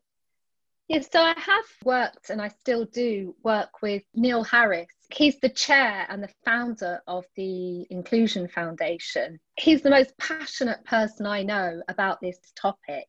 Yes, 0.89 1.07
so 1.11 1.21
I 1.21 1.33
have 1.37 1.65
worked 1.85 2.29
and 2.29 2.41
I 2.41 2.49
still 2.49 2.85
do 2.85 3.35
work 3.41 3.81
with 3.81 4.03
Neil 4.13 4.43
Harris. 4.43 4.89
He's 5.13 5.39
the 5.39 5.49
chair 5.49 6.05
and 6.09 6.21
the 6.21 6.33
founder 6.43 7.01
of 7.07 7.25
the 7.35 7.87
Inclusion 7.89 8.49
Foundation. 8.49 9.39
He's 9.57 9.81
the 9.81 9.89
most 9.89 10.17
passionate 10.17 10.83
person 10.83 11.25
I 11.25 11.43
know 11.43 11.81
about 11.87 12.19
this 12.19 12.37
topic. 12.55 13.07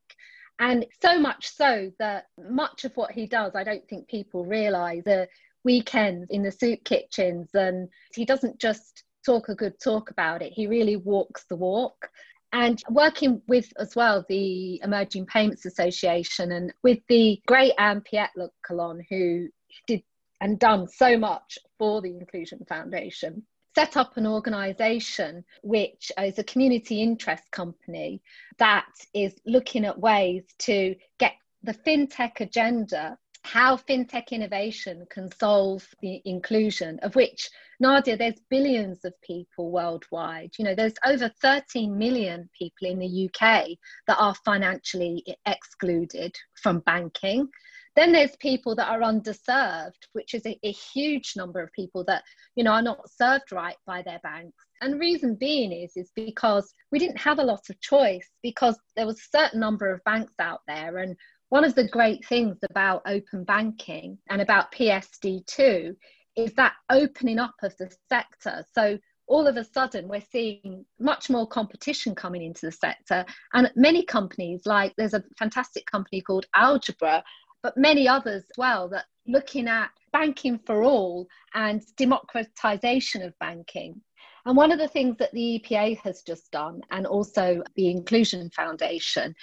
And 0.59 0.87
so 1.03 1.19
much 1.19 1.49
so 1.49 1.91
that 1.99 2.27
much 2.39 2.85
of 2.85 2.97
what 2.97 3.11
he 3.11 3.27
does, 3.27 3.53
I 3.55 3.65
don't 3.65 3.87
think 3.89 4.09
people 4.09 4.45
realize 4.45 5.03
the 5.05 5.29
weekends 5.65 6.31
in 6.31 6.43
the 6.43 6.53
soup 6.53 6.85
kitchens. 6.85 7.51
And 7.55 7.89
he 8.15 8.25
doesn't 8.25 8.59
just 8.59 9.03
talk 9.27 9.49
a 9.49 9.55
good 9.55 9.81
talk 9.83 10.11
about 10.11 10.43
it, 10.43 10.53
he 10.53 10.67
really 10.67 10.97
walks 10.97 11.45
the 11.49 11.57
walk. 11.57 12.09
And 12.53 12.81
working 12.89 13.43
with 13.49 13.73
as 13.81 13.97
well 13.97 14.25
the 14.29 14.81
Emerging 14.85 15.27
Payments 15.27 15.67
Association 15.67 16.53
and 16.53 16.73
with 16.85 17.01
the 17.09 17.41
great 17.49 17.73
Anne 17.79 18.03
Pietlokalon, 18.03 19.01
who 19.11 19.49
did 19.89 20.05
and 20.41 20.59
done 20.59 20.87
so 20.87 21.19
much 21.19 21.59
for 21.79 22.01
the 22.01 22.11
Inclusion 22.11 22.65
Foundation 22.69 23.45
set 23.75 23.97
up 23.97 24.17
an 24.17 24.27
organization 24.27 25.45
which 25.63 26.13
is 26.19 26.39
a 26.39 26.45
community 26.45 27.03
interest 27.03 27.51
company 27.51 28.23
that 28.59 28.87
is 29.13 29.35
looking 29.47 29.85
at 29.85 29.99
ways 29.99 30.45
to 30.59 30.95
get 31.19 31.35
the 31.63 31.75
fintech 31.75 32.41
agenda 32.41 33.19
how 33.43 33.77
fintech 33.77 34.31
innovation 34.31 35.07
can 35.11 35.31
solve 35.31 35.87
the 36.01 36.21
inclusion 36.25 36.99
of 37.03 37.15
which 37.15 37.51
nadia 37.79 38.17
there's 38.17 38.41
billions 38.49 39.05
of 39.05 39.13
people 39.21 39.71
worldwide. 39.71 40.51
You 40.59 40.65
know 40.65 40.75
there's 40.75 40.95
over 41.05 41.31
13 41.43 41.97
million 41.97 42.49
people 42.59 42.89
in 42.89 42.99
the 42.99 43.27
uk 43.27 43.67
that 44.07 44.17
are 44.19 44.35
financially 44.45 45.25
excluded 45.47 46.35
from 46.63 46.81
banking 46.81 47.49
then 47.97 48.13
there's 48.13 48.37
people 48.37 48.75
that 48.77 48.89
are 48.89 49.01
underserved, 49.01 50.09
which 50.13 50.35
is 50.35 50.45
a, 50.47 50.59
a, 50.65 50.73
huge 50.73 51.35
number 51.37 51.61
of 51.61 51.73
people 51.73 52.05
that, 52.05 52.25
you 52.57 52.65
know, 52.65 52.73
are 52.73 52.83
not 52.83 53.09
served 53.11 53.53
right 53.53 53.77
by 53.87 54.03
their 54.03 54.19
banks. 54.23 54.65
And 54.81 54.95
the 54.95 54.99
reason 54.99 55.37
being 55.37 55.73
is, 55.73 55.93
is 55.97 56.11
because 56.17 56.73
we 56.91 56.99
didn't 56.99 57.19
have 57.19 57.39
a 57.39 57.45
lot 57.45 57.71
of 57.71 57.81
choice 57.81 58.29
because 58.43 58.79
there 58.97 59.07
was 59.07 59.19
a 59.19 59.39
certain 59.39 59.61
number 59.61 59.93
of 59.93 60.03
banks 60.05 60.35
out 60.41 60.61
there. 60.67 60.99
And 60.99 61.17
one 61.51 61.65
of 61.65 61.75
the 61.75 61.89
great 61.89 62.27
things 62.27 62.59
about 62.69 63.03
open 63.07 63.45
banking 63.45 64.19
and 64.29 64.43
about 64.43 64.73
PSD2 64.73 65.95
is 66.37 66.53
that 66.55 66.73
opening 66.91 67.39
up 67.39 67.55
of 67.63 67.77
the 67.77 67.95
sector. 68.09 68.65
So 68.75 68.99
all 69.27 69.47
of 69.47 69.57
a 69.57 69.65
sudden 69.65 70.09
we're 70.09 70.21
seeing 70.33 70.85
much 70.99 71.31
more 71.31 71.47
competition 71.47 72.15
coming 72.15 72.43
into 72.43 72.67
the 72.67 72.73
sector 72.73 73.25
and 73.55 73.71
many 73.75 74.05
companies 74.05 74.63
like 74.67 74.93
there's 74.97 75.15
a 75.15 75.25
fantastic 75.39 75.87
company 75.87 76.21
called 76.21 76.47
Algbra 76.55 77.23
but 77.65 77.77
many 77.79 78.07
others 78.07 78.45
as 78.45 78.57
well 78.59 78.89
that 78.91 79.07
looking 79.27 79.67
at 79.67 79.89
banking 80.13 80.61
for 80.67 80.85
all 80.85 81.27
and 81.55 81.83
democratization 81.97 83.23
of 83.23 83.37
banking 83.41 84.01
and 84.47 84.57
one 84.57 84.73
of 84.73 84.79
the 84.79 84.89
things 84.89 85.17
that 85.19 85.33
the 85.33 85.63
EPA 85.65 85.99
has 86.01 86.23
just 86.23 86.51
done, 86.51 86.83
and 86.91 87.07
also 87.07 87.63
the 87.77 87.91
Inclusion 87.91 88.51
Foundation, 88.51 89.35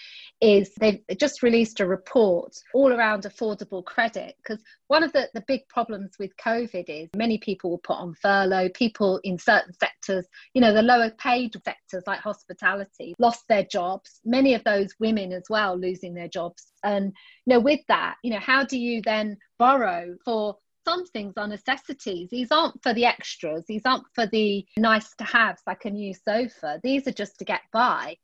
is 0.42 0.74
they've 0.76 1.02
just 1.18 1.42
released 1.42 1.80
a 1.80 1.88
report 1.88 2.56
all 2.74 2.94
around 2.94 3.24
affordable 3.24 3.84
credit. 3.84 4.36
Because 4.38 4.64
one 4.88 5.02
of 5.04 5.12
the, 5.14 5.28
the 5.34 5.44
big 5.48 5.68
problems 5.70 6.12
with 6.20 6.32
COVID 6.38 6.86
is 6.88 7.10
many 7.16 7.40
people 7.40 7.72
were 7.72 7.78
put 7.80 7.98
on 7.98 8.14
furlough, 8.14 8.70
people 8.70 9.20
in 9.24 9.40
certain 9.40 9.74
sectors, 9.74 10.28
you 10.54 10.62
know, 10.62 10.74
the 10.74 10.82
lower 10.84 11.10
paid 11.12 11.54
sectors 11.64 12.04
like 12.06 12.20
hospitality, 12.20 13.16
lost 13.18 13.48
their 13.48 13.64
jobs. 13.64 14.20
Many 14.24 14.54
of 14.54 14.64
those 14.64 14.94
women 15.00 15.32
as 15.32 15.44
well 15.50 15.78
losing 15.78 16.14
their 16.14 16.28
jobs. 16.28 16.72
And, 16.84 17.14
you 17.46 17.54
know, 17.54 17.60
with 17.60 17.82
that, 17.88 18.16
you 18.24 18.32
know, 18.32 18.40
how 18.40 18.66
do 18.66 18.78
you 18.78 19.02
then 19.02 19.38
borrow 19.58 20.16
for 20.26 20.58
some 20.88 21.06
things 21.06 21.34
are 21.38 21.48
necessities. 21.48 22.30
These 22.30 22.52
aren't 22.52 22.82
for 22.82 22.94
the 22.94 23.06
extras. 23.06 23.66
These 23.68 23.84
aren't 23.86 24.06
for 24.14 24.26
the 24.28 24.66
nice 24.78 25.14
to 25.16 25.24
haves 25.24 25.62
like 25.68 25.86
a 25.86 25.90
new 25.90 26.14
sofa. 26.14 26.80
These 26.84 27.08
are 27.08 27.14
just 27.14 27.40
to 27.40 27.46
get 27.46 27.62
by. 27.72 28.18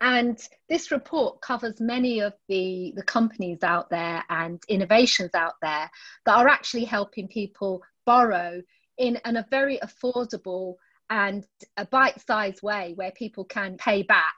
And 0.00 0.38
this 0.68 0.90
report 0.90 1.40
covers 1.40 1.80
many 1.80 2.20
of 2.20 2.34
the, 2.48 2.92
the 2.96 3.02
companies 3.02 3.62
out 3.62 3.88
there 3.88 4.22
and 4.28 4.62
innovations 4.68 5.30
out 5.34 5.54
there 5.62 5.90
that 6.26 6.36
are 6.36 6.48
actually 6.48 6.84
helping 6.84 7.28
people 7.28 7.82
borrow 8.04 8.62
in, 8.98 9.18
in 9.24 9.36
a 9.36 9.46
very 9.50 9.78
affordable 9.78 10.74
and 11.08 11.46
a 11.76 11.86
bite 11.86 12.20
sized 12.26 12.62
way 12.62 12.92
where 12.96 13.12
people 13.12 13.44
can 13.44 13.76
pay 13.78 14.02
back. 14.02 14.34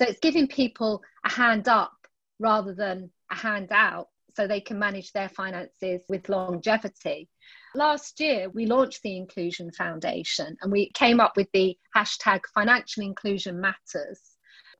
So 0.00 0.08
it's 0.08 0.20
giving 0.20 0.48
people 0.48 1.02
a 1.24 1.30
hand 1.30 1.68
up 1.68 1.92
rather 2.38 2.74
than 2.74 3.10
a 3.30 3.34
hand 3.34 3.68
out 3.70 4.08
so 4.34 4.46
they 4.46 4.60
can 4.60 4.78
manage 4.78 5.12
their 5.12 5.28
finances 5.28 6.02
with 6.08 6.28
longevity. 6.28 7.28
Last 7.74 8.20
year, 8.20 8.48
we 8.50 8.66
launched 8.66 9.02
the 9.02 9.16
Inclusion 9.16 9.70
Foundation 9.72 10.56
and 10.60 10.70
we 10.70 10.90
came 10.94 11.20
up 11.20 11.36
with 11.36 11.48
the 11.52 11.76
hashtag 11.96 12.40
Financial 12.54 13.02
Inclusion 13.02 13.60
Matters. 13.60 14.20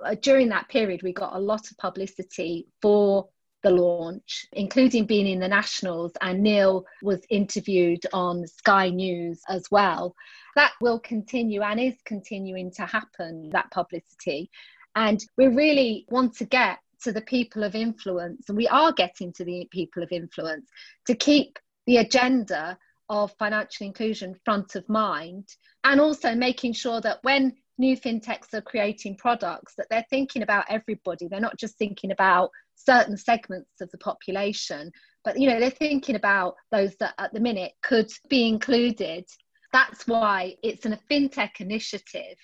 Uh, 0.05 0.15
during 0.21 0.49
that 0.49 0.69
period, 0.69 1.03
we 1.03 1.13
got 1.13 1.35
a 1.35 1.41
lot 1.41 1.71
of 1.71 1.77
publicity 1.79 2.67
for 2.83 3.29
the 3.65 3.71
launch, 3.71 4.47
including 4.53 5.07
being 5.07 5.27
in 5.27 5.41
the 5.41 5.49
Nationals, 5.49 6.13
and 6.21 6.43
Neil 6.43 6.85
was 7.03 7.25
interviewed 7.31 8.05
on 8.13 8.47
Sky 8.47 8.91
News 8.91 9.41
as 9.49 9.65
well. 9.71 10.15
That 10.55 10.73
will 10.81 11.01
continue 11.01 11.63
and 11.63 11.81
is 11.81 11.97
continuing 12.05 12.71
to 12.73 12.83
happen, 12.87 13.51
that 13.51 13.71
publicity. 13.71 14.51
And 14.95 15.19
we 15.37 15.49
really 15.49 16.07
want 16.09 16.37
to 16.37 16.45
get 16.45 16.79
to 17.05 17.13
the 17.13 17.23
people 17.23 17.63
of 17.63 17.75
influence, 17.75 18.49
and 18.49 18.57
we 18.57 18.69
are 18.69 18.93
getting 18.93 19.33
to 19.35 19.45
the 19.45 19.69
people 19.71 20.03
of 20.03 20.13
influence 20.13 20.69
to 21.07 21.15
keep 21.15 21.59
the 21.87 21.99
agenda 21.99 22.77
of 23.09 23.35
financial 23.39 23.87
inclusion 23.87 24.35
front 24.45 24.75
of 24.75 24.89
mind, 24.89 25.47
and 25.85 26.01
also 26.01 26.35
making 26.35 26.73
sure 26.73 27.01
that 27.01 27.19
when 27.23 27.53
new 27.79 27.97
fintechs 27.97 28.55
are 28.55 28.63
creating 28.63 29.17
products, 29.17 29.75
that 29.77 29.87
they're 29.91 30.07
thinking 30.11 30.43
about 30.43 30.65
everybody. 30.69 31.29
They're 31.29 31.41
not 31.41 31.59
just 31.59 31.77
thinking 31.77 32.13
about 32.13 32.51
certain 32.77 33.17
segments 33.17 33.81
of 33.81 33.91
the 33.91 33.99
population, 33.99 34.91
but 35.25 35.39
you 35.39 35.49
know 35.49 35.59
they're 35.59 35.71
thinking 35.71 36.17
about 36.17 36.55
those 36.71 36.95
that 37.01 37.15
at 37.19 37.33
the 37.33 37.41
minute 37.41 37.73
could 37.83 38.11
be 38.29 38.47
included. 38.49 39.25
That's 39.73 40.07
why 40.07 40.55
it's 40.63 40.87
a 40.87 40.99
fintech 41.11 41.61
initiative 41.61 42.37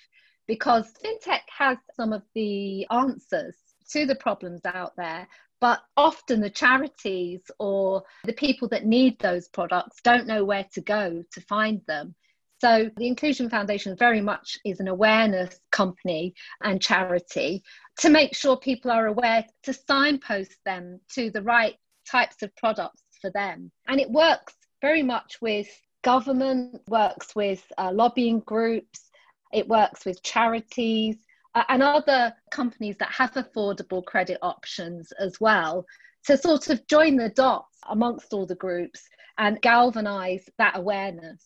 because 0.47 0.91
fintech 1.03 1.41
has 1.57 1.77
some 1.95 2.11
of 2.11 2.23
the 2.35 2.85
answers 2.91 3.55
to 3.91 4.05
the 4.05 4.15
problems 4.15 4.61
out 4.65 4.93
there 4.97 5.27
but 5.61 5.79
often 5.95 6.41
the 6.41 6.49
charities 6.49 7.39
or 7.59 8.03
the 8.25 8.33
people 8.33 8.67
that 8.69 8.85
need 8.85 9.17
those 9.19 9.47
products 9.47 10.01
don't 10.03 10.27
know 10.27 10.43
where 10.43 10.65
to 10.73 10.81
go 10.81 11.23
to 11.31 11.41
find 11.41 11.81
them. 11.87 12.15
So 12.59 12.89
the 12.97 13.07
inclusion 13.07 13.49
foundation 13.49 13.95
very 13.95 14.21
much 14.21 14.57
is 14.65 14.79
an 14.79 14.87
awareness 14.87 15.59
company 15.71 16.33
and 16.63 16.81
charity 16.81 17.63
to 17.99 18.09
make 18.09 18.35
sure 18.35 18.57
people 18.57 18.91
are 18.91 19.07
aware 19.07 19.45
to 19.63 19.73
signpost 19.73 20.55
them 20.65 20.99
to 21.13 21.29
the 21.29 21.43
right 21.43 21.75
types 22.09 22.41
of 22.41 22.55
products 22.55 23.03
for 23.21 23.29
them. 23.29 23.71
And 23.87 23.99
it 23.99 24.09
works 24.09 24.53
very 24.81 25.03
much 25.03 25.37
with 25.41 25.67
government 26.03 26.81
works 26.87 27.35
with 27.35 27.63
uh, 27.77 27.91
lobbying 27.93 28.39
groups 28.39 29.11
it 29.53 29.67
works 29.67 30.05
with 30.05 30.23
charities 30.23 31.17
and 31.55 31.83
other 31.83 32.33
companies 32.51 32.95
that 32.97 33.11
have 33.11 33.33
affordable 33.33 34.03
credit 34.03 34.37
options 34.41 35.11
as 35.13 35.39
well 35.39 35.85
to 36.25 36.37
sort 36.37 36.69
of 36.69 36.85
join 36.87 37.15
the 37.15 37.29
dots 37.29 37.77
amongst 37.89 38.33
all 38.33 38.45
the 38.45 38.55
groups 38.55 39.09
and 39.37 39.61
galvanize 39.61 40.47
that 40.57 40.77
awareness. 40.77 41.45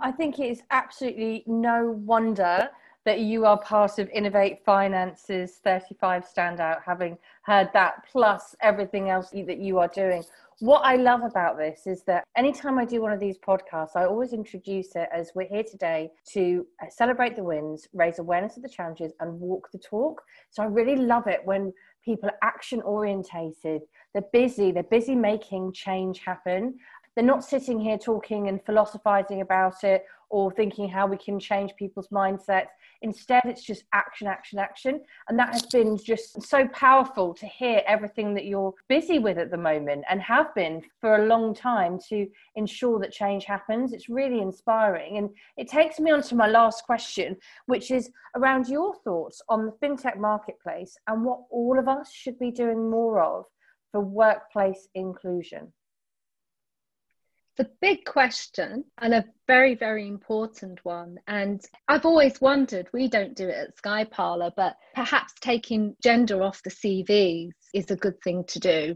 I 0.00 0.12
think 0.12 0.38
it 0.38 0.50
is 0.50 0.62
absolutely 0.70 1.42
no 1.46 1.98
wonder 2.04 2.68
that 3.06 3.20
you 3.20 3.46
are 3.46 3.58
part 3.58 3.98
of 3.98 4.10
Innovate 4.10 4.64
Finance's 4.64 5.58
35 5.62 6.26
Standout, 6.26 6.82
having 6.84 7.16
heard 7.42 7.70
that, 7.72 8.04
plus 8.10 8.54
everything 8.60 9.10
else 9.10 9.30
that 9.30 9.58
you 9.58 9.78
are 9.78 9.88
doing. 9.88 10.24
What 10.60 10.86
I 10.86 10.96
love 10.96 11.22
about 11.22 11.58
this 11.58 11.86
is 11.86 12.02
that 12.04 12.24
anytime 12.34 12.78
I 12.78 12.86
do 12.86 13.02
one 13.02 13.12
of 13.12 13.20
these 13.20 13.36
podcasts, 13.36 13.90
I 13.94 14.06
always 14.06 14.32
introduce 14.32 14.96
it 14.96 15.06
as 15.14 15.30
we're 15.34 15.48
here 15.48 15.62
today 15.62 16.08
to 16.32 16.66
uh, 16.82 16.86
celebrate 16.88 17.36
the 17.36 17.44
wins, 17.44 17.86
raise 17.92 18.18
awareness 18.18 18.56
of 18.56 18.62
the 18.62 18.68
challenges, 18.70 19.12
and 19.20 19.38
walk 19.38 19.68
the 19.70 19.78
talk. 19.78 20.22
So 20.48 20.62
I 20.62 20.66
really 20.66 20.96
love 20.96 21.26
it 21.26 21.40
when 21.44 21.74
people 22.02 22.30
are 22.30 22.38
action 22.42 22.80
orientated, 22.80 23.82
they're 24.14 24.24
busy, 24.32 24.72
they're 24.72 24.82
busy 24.84 25.14
making 25.14 25.74
change 25.74 26.20
happen. 26.24 26.78
They're 27.14 27.24
not 27.24 27.44
sitting 27.44 27.78
here 27.78 27.98
talking 27.98 28.48
and 28.48 28.64
philosophizing 28.64 29.42
about 29.42 29.84
it 29.84 30.04
or 30.30 30.50
thinking 30.52 30.88
how 30.88 31.06
we 31.06 31.18
can 31.18 31.38
change 31.38 31.74
people's 31.76 32.08
mindsets. 32.08 32.68
Instead, 33.02 33.42
it's 33.44 33.62
just 33.62 33.84
action, 33.92 34.26
action, 34.26 34.58
action. 34.58 35.00
And 35.28 35.38
that 35.38 35.52
has 35.52 35.66
been 35.66 35.96
just 35.96 36.42
so 36.42 36.66
powerful 36.68 37.34
to 37.34 37.46
hear 37.46 37.82
everything 37.86 38.34
that 38.34 38.44
you're 38.44 38.74
busy 38.88 39.18
with 39.18 39.38
at 39.38 39.50
the 39.50 39.56
moment 39.56 40.04
and 40.08 40.20
have 40.22 40.54
been 40.54 40.82
for 41.00 41.16
a 41.16 41.26
long 41.26 41.54
time 41.54 41.98
to 42.08 42.26
ensure 42.54 42.98
that 43.00 43.12
change 43.12 43.44
happens. 43.44 43.92
It's 43.92 44.08
really 44.08 44.40
inspiring. 44.40 45.18
And 45.18 45.30
it 45.56 45.68
takes 45.68 45.98
me 45.98 46.10
on 46.10 46.22
to 46.22 46.34
my 46.34 46.46
last 46.46 46.84
question, 46.84 47.36
which 47.66 47.90
is 47.90 48.10
around 48.34 48.68
your 48.68 48.94
thoughts 49.04 49.40
on 49.48 49.66
the 49.66 49.72
fintech 49.72 50.18
marketplace 50.18 50.96
and 51.06 51.24
what 51.24 51.40
all 51.50 51.78
of 51.78 51.88
us 51.88 52.12
should 52.12 52.38
be 52.38 52.50
doing 52.50 52.90
more 52.90 53.22
of 53.22 53.44
for 53.92 54.00
workplace 54.00 54.88
inclusion 54.94 55.72
the 57.56 57.70
big 57.80 58.04
question 58.04 58.84
and 58.98 59.14
a 59.14 59.24
very 59.46 59.74
very 59.74 60.06
important 60.06 60.78
one 60.84 61.18
and 61.26 61.62
i've 61.88 62.04
always 62.04 62.40
wondered 62.40 62.88
we 62.92 63.08
don't 63.08 63.36
do 63.36 63.48
it 63.48 63.68
at 63.68 63.76
sky 63.76 64.04
parlour 64.04 64.50
but 64.56 64.76
perhaps 64.94 65.32
taking 65.40 65.94
gender 66.02 66.42
off 66.42 66.62
the 66.62 66.70
cvs 66.70 67.50
is 67.74 67.90
a 67.90 67.96
good 67.96 68.20
thing 68.22 68.44
to 68.44 68.58
do 68.58 68.94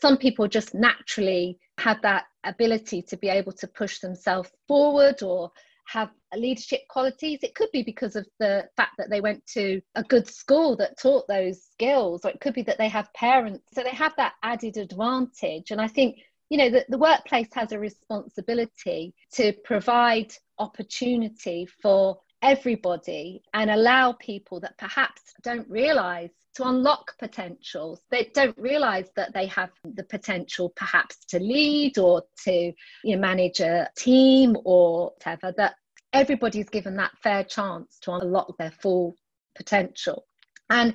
some 0.00 0.16
people 0.16 0.48
just 0.48 0.74
naturally 0.74 1.58
have 1.78 2.00
that 2.02 2.24
ability 2.44 3.02
to 3.02 3.16
be 3.16 3.28
able 3.28 3.52
to 3.52 3.66
push 3.66 3.98
themselves 4.00 4.50
forward 4.66 5.22
or 5.22 5.50
have 5.86 6.10
leadership 6.34 6.80
qualities. 6.88 7.40
It 7.42 7.54
could 7.54 7.70
be 7.72 7.82
because 7.82 8.16
of 8.16 8.26
the 8.38 8.68
fact 8.76 8.92
that 8.98 9.08
they 9.08 9.20
went 9.20 9.46
to 9.54 9.80
a 9.94 10.02
good 10.02 10.28
school 10.28 10.76
that 10.76 10.98
taught 10.98 11.26
those 11.28 11.62
skills, 11.62 12.24
or 12.24 12.30
it 12.30 12.40
could 12.40 12.54
be 12.54 12.62
that 12.62 12.78
they 12.78 12.88
have 12.88 13.12
parents. 13.14 13.64
So 13.72 13.82
they 13.82 13.90
have 13.90 14.14
that 14.16 14.34
added 14.42 14.76
advantage. 14.76 15.70
And 15.70 15.80
I 15.80 15.88
think 15.88 16.18
you 16.50 16.58
know, 16.58 16.70
the, 16.70 16.84
the 16.88 16.98
workplace 16.98 17.48
has 17.54 17.72
a 17.72 17.78
responsibility 17.78 19.14
to 19.32 19.52
provide 19.64 20.32
opportunity 20.58 21.66
for 21.82 22.18
everybody 22.42 23.42
and 23.54 23.70
allow 23.70 24.12
people 24.12 24.60
that 24.60 24.78
perhaps 24.78 25.22
don't 25.42 25.68
realize 25.68 26.30
to 26.54 26.66
unlock 26.66 27.18
potentials. 27.18 28.00
They 28.10 28.30
don't 28.34 28.56
realize 28.56 29.10
that 29.16 29.34
they 29.34 29.46
have 29.46 29.70
the 29.84 30.04
potential 30.04 30.72
perhaps 30.76 31.16
to 31.28 31.38
lead 31.38 31.98
or 31.98 32.22
to 32.44 32.72
you 33.04 33.16
know, 33.16 33.20
manage 33.20 33.60
a 33.60 33.88
team 33.96 34.56
or 34.64 35.12
whatever, 35.16 35.52
that 35.56 35.74
everybody's 36.12 36.70
given 36.70 36.96
that 36.96 37.12
fair 37.22 37.44
chance 37.44 37.98
to 38.02 38.12
unlock 38.12 38.56
their 38.58 38.70
full 38.70 39.16
potential. 39.54 40.24
And 40.70 40.94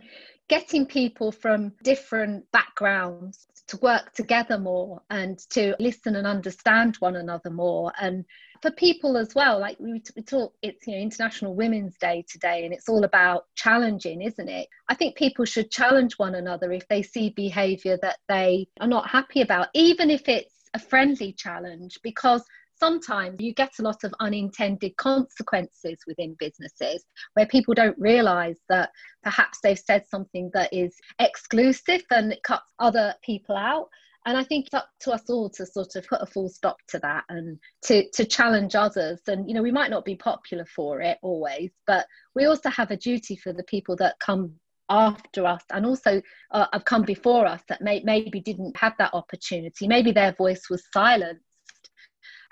getting 0.51 0.85
people 0.85 1.31
from 1.31 1.71
different 1.81 2.43
backgrounds 2.51 3.47
to 3.67 3.77
work 3.77 4.11
together 4.13 4.59
more 4.59 5.01
and 5.09 5.39
to 5.49 5.73
listen 5.79 6.17
and 6.17 6.27
understand 6.27 6.97
one 6.97 7.15
another 7.15 7.49
more. 7.49 7.93
And 8.01 8.25
for 8.61 8.69
people 8.71 9.15
as 9.15 9.33
well 9.33 9.61
like 9.61 9.77
we, 9.79 10.03
we 10.15 10.21
talk 10.21 10.53
it's 10.61 10.85
you 10.85 10.93
know 10.93 11.01
international 11.01 11.55
women's 11.55 11.97
day 11.97 12.23
today 12.29 12.65
and 12.65 12.73
it's 12.73 12.89
all 12.89 13.05
about 13.05 13.45
challenging 13.55 14.21
isn't 14.21 14.49
it? 14.49 14.67
I 14.89 14.93
think 14.93 15.15
people 15.15 15.45
should 15.45 15.71
challenge 15.71 16.15
one 16.17 16.35
another 16.35 16.73
if 16.73 16.85
they 16.89 17.01
see 17.01 17.29
behavior 17.29 17.97
that 18.01 18.17
they 18.27 18.67
are 18.81 18.87
not 18.87 19.09
happy 19.09 19.41
about 19.41 19.69
even 19.73 20.09
if 20.11 20.27
it's 20.27 20.69
a 20.73 20.79
friendly 20.79 21.31
challenge 21.31 21.97
because 22.03 22.43
sometimes 22.82 23.36
you 23.39 23.54
get 23.54 23.72
a 23.80 23.84
lot 23.84 24.04
of 24.04 24.13
unintended 24.20 24.96
consequences 24.98 26.00
within 26.08 26.36
businesses 26.39 27.06
where 27.36 27.46
people 27.46 27.74
don't 27.74 27.98
realize 28.00 28.58
that 28.70 28.89
perhaps 29.24 29.60
they've 29.62 29.80
said 29.80 30.04
something 30.10 30.50
that 30.54 30.74
is 30.74 30.96
exclusive 31.20 32.04
and 32.10 32.34
it 32.34 32.44
cuts 32.44 32.74
other 32.80 33.13
people 33.24 33.56
out 33.56 33.88
and 34.26 34.38
I 34.38 34.44
think 34.44 34.65
it's 34.65 34.74
up 34.76 34.89
to 35.02 35.12
us 35.12 35.30
all 35.30 35.50
to 35.52 35.65
sort 35.65 35.96
of 35.96 36.08
put 36.08 36.22
a 36.22 36.28
full 36.28 36.50
stop 36.50 36.78
to 36.89 37.00
that 37.00 37.24
and 37.30 37.58
to, 37.86 38.08
to 38.12 38.24
challenge 38.24 38.76
others. 38.76 39.20
And, 39.28 39.48
you 39.50 39.56
know, 39.56 39.63
we 39.63 39.72
might 39.72 39.89
not 39.89 40.06
be 40.06 40.15
popular 40.15 40.65
for 40.65 41.02
it 41.02 41.17
always, 41.24 41.72
but 41.88 42.06
we 42.36 42.46
also 42.46 42.70
have 42.70 42.91
a 42.91 42.98
duty 42.98 43.36
for 43.36 43.52
the 43.52 43.63
people 43.63 43.96
that 43.96 44.20
come 44.20 44.54
after 44.89 45.48
us 45.48 45.63
and 45.72 45.88
also 45.88 46.22
uh, 46.52 46.67
have 46.72 46.86
come 46.86 47.02
before 47.02 47.48
us 47.48 47.63
that 47.67 47.82
may, 47.82 48.02
maybe 48.04 48.39
didn't 48.41 48.78
have 48.78 48.94
that 49.00 49.13
opportunity. 49.13 49.88
Maybe 49.88 50.12
their 50.12 50.34
voice 50.34 50.70
was 50.70 50.84
silent 50.94 51.39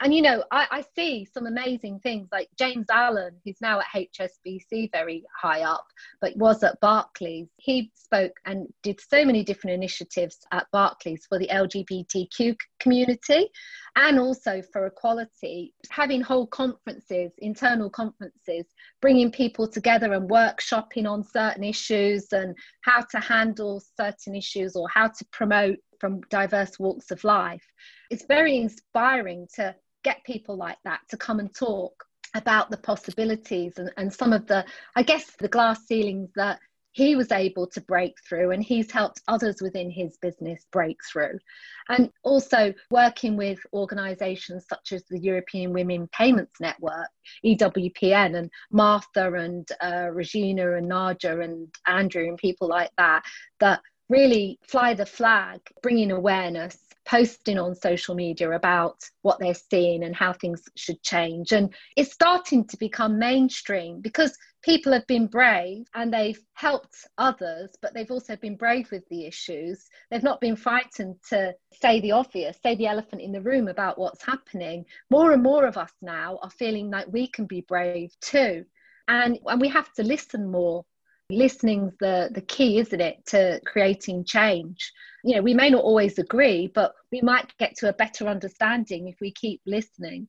and 0.02 0.14
you 0.14 0.22
know, 0.22 0.44
I, 0.52 0.68
I, 0.72 0.84
see 0.96 1.26
some 1.26 1.46
amazing 1.46 2.00
things 2.00 2.30
like 2.32 2.48
James 2.58 2.86
Allen, 2.90 3.36
who's 3.44 3.60
now 3.62 3.82
at 3.82 3.86
HSBC 3.94 4.92
very 4.92 5.26
high 5.40 5.62
up, 5.62 5.86
but 6.22 6.36
was 6.38 6.64
at 6.64 6.80
Barclays. 6.80 7.50
He 7.58 7.92
spoke 7.96 8.32
and 8.46 8.68
did 8.82 9.02
so 9.02 9.26
many 9.26 9.44
different 9.44 9.74
initiatives 9.74 10.38
at 10.54 10.68
Barclays 10.72 11.26
for 11.28 11.38
the 11.38 11.48
LGBTQ 11.48 12.56
community 12.80 13.50
and 13.98 14.20
also 14.20 14.62
for 14.72 14.86
equality, 14.86 15.74
having 15.90 16.22
whole 16.22 16.48
conferences, 16.48 17.32
internal 17.40 17.90
conferences, 17.90 18.66
bringing 19.02 19.32
people 19.32 19.68
together 19.68 20.14
and 20.14 20.30
workshopping 20.30 21.10
on 21.10 21.24
certain 21.24 21.64
issues 21.64 22.32
and 22.32 22.56
how 22.82 23.02
to 23.02 23.20
handle 23.20 23.84
certain 24.00 24.36
issues 24.36 24.78
or 24.78 24.88
how 24.88 25.08
to 25.08 25.26
promote 25.34 25.78
from 26.00 26.22
diverse 26.30 26.80
walks 26.80 27.12
of 27.12 27.22
life. 27.26 27.66
It's 28.10 28.26
very 28.26 28.58
inspiring 28.58 29.48
to 29.56 29.76
get 30.04 30.24
people 30.24 30.56
like 30.56 30.78
that 30.84 31.02
to 31.10 31.18
come 31.18 31.40
and 31.40 31.54
talk 31.54 32.06
about 32.36 32.70
the 32.70 32.78
possibilities 32.78 33.78
and, 33.78 33.92
and 33.98 34.14
some 34.14 34.34
of 34.34 34.46
the, 34.48 34.66
I 34.96 35.04
guess, 35.04 35.32
the 35.40 35.48
glass 35.48 35.86
ceilings 35.88 36.30
that 36.36 36.60
he 36.92 37.16
was 37.16 37.32
able 37.32 37.68
to 37.68 37.82
break 37.82 38.14
through 38.28 38.52
and 38.52 38.64
he's 38.64 38.92
helped 38.92 39.22
others 39.28 39.62
within 39.62 39.90
his 39.92 40.18
business 40.18 40.66
break 40.72 40.98
through. 41.10 41.38
And 41.88 42.12
also 42.24 42.74
working 42.92 43.38
with 43.38 43.60
organizations 43.74 44.66
such 44.68 44.92
as 44.92 45.04
the 45.10 45.20
european 45.20 45.72
women 45.72 46.10
payments 46.12 46.60
network 46.60 47.08
ewpn 47.46 48.38
and 48.38 48.50
martha 48.72 49.34
and 49.34 49.68
uh, 49.82 50.10
regina 50.12 50.76
and 50.76 50.90
naja 50.90 51.44
and 51.44 51.68
andrew 51.88 52.28
and 52.28 52.38
people 52.38 52.68
like 52.68 52.92
that 52.98 53.24
that 53.60 53.82
really 54.10 54.60
fly 54.68 54.94
the 54.94 55.06
flag 55.06 55.60
bringing 55.82 56.12
awareness 56.12 56.78
posting 57.10 57.58
on 57.58 57.74
social 57.74 58.14
media 58.14 58.52
about 58.52 59.04
what 59.24 59.40
they're 59.40 59.56
seeing 59.56 60.04
and 60.04 60.16
how 60.16 60.32
things 60.32 60.62
should 60.76 61.02
change. 61.02 61.52
And 61.52 61.74
it's 61.98 62.14
starting 62.14 62.68
to 62.68 62.78
become 62.78 63.18
mainstream 63.18 64.00
because 64.00 64.38
people 64.62 64.94
have 64.94 65.08
been 65.08 65.26
brave 65.26 65.88
and 65.96 66.14
they've 66.14 66.40
helped 66.54 67.08
others, 67.18 67.72
but 67.82 67.96
they've 67.96 68.12
also 68.12 68.36
been 68.36 68.56
brave 68.56 68.92
with 68.92 69.08
the 69.10 69.26
issues. 69.26 69.88
They've 70.12 70.22
not 70.22 70.40
been 70.40 70.56
frightened 70.56 71.16
to 71.30 71.56
say 71.74 72.00
the 72.00 72.12
obvious, 72.12 72.58
say 72.62 72.76
the 72.76 72.88
elephant 72.88 73.24
in 73.24 73.32
the 73.32 73.42
room 73.42 73.70
about 73.70 73.98
what's 73.98 74.24
happening. 74.24 74.86
More 75.10 75.32
and 75.32 75.42
more 75.42 75.66
of 75.66 75.78
us 75.78 75.92
now 76.04 76.38
are 76.44 76.52
feeling 76.52 76.92
like 76.92 77.08
we 77.12 77.28
can 77.28 77.48
be 77.48 77.62
brave 77.62 78.12
too. 78.22 78.66
And, 79.08 79.40
and 79.48 79.60
we 79.60 79.70
have 79.70 79.92
to 79.94 80.04
listen 80.04 80.52
more 80.52 80.86
listening's 81.32 81.94
the 82.00 82.28
the 82.34 82.42
key 82.42 82.80
isn't 82.80 83.02
it 83.02 83.24
to 83.24 83.62
creating 83.64 84.26
change 84.26 84.92
you 85.24 85.36
know 85.36 85.42
we 85.42 85.54
may 85.54 85.70
not 85.70 85.84
always 85.84 86.18
agree 86.20 86.68
but 86.68 86.94
we 87.12 87.22
might 87.22 87.56
get 87.58 87.76
to 87.76 87.90
a 87.90 87.94
better 87.94 88.28
understanding 88.28 89.08
if 89.08 89.16
we 89.22 89.32
keep 89.32 89.62
listening 89.66 90.28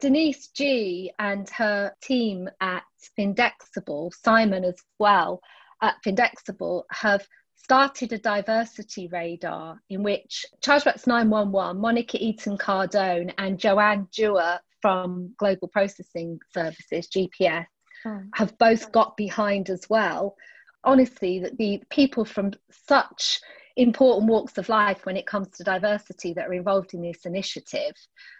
denise 0.00 0.48
g 0.48 1.12
and 1.18 1.48
her 1.50 1.92
team 2.02 2.48
at 2.60 2.82
findexable 3.18 4.12
simon 4.24 4.64
as 4.64 4.76
well 4.98 5.40
at 5.82 5.94
findexable 6.04 6.82
have 6.90 7.26
started 7.56 8.12
a 8.12 8.18
diversity 8.18 9.08
radar 9.08 9.80
in 9.88 10.02
which 10.02 10.44
chargebacks 10.60 11.06
911 11.06 11.80
monica 11.80 12.16
eaton 12.22 12.58
cardone 12.58 13.32
and 13.38 13.58
joanne 13.58 14.08
dewar 14.12 14.60
from 14.86 15.34
global 15.38 15.68
processing 15.68 16.38
services 16.52 17.08
gps 17.08 17.66
hmm. 18.04 18.18
have 18.34 18.56
both 18.58 18.92
got 18.92 19.16
behind 19.16 19.70
as 19.70 19.88
well. 19.88 20.36
Honestly, 20.84 21.40
that 21.40 21.56
the 21.58 21.82
people 21.90 22.24
from 22.24 22.52
such 22.70 23.40
important 23.76 24.28
walks 24.28 24.56
of 24.58 24.68
life 24.68 25.04
when 25.04 25.16
it 25.16 25.26
comes 25.26 25.48
to 25.50 25.64
diversity 25.64 26.32
that 26.32 26.48
are 26.48 26.54
involved 26.54 26.94
in 26.94 27.02
this 27.02 27.26
initiative. 27.26 27.92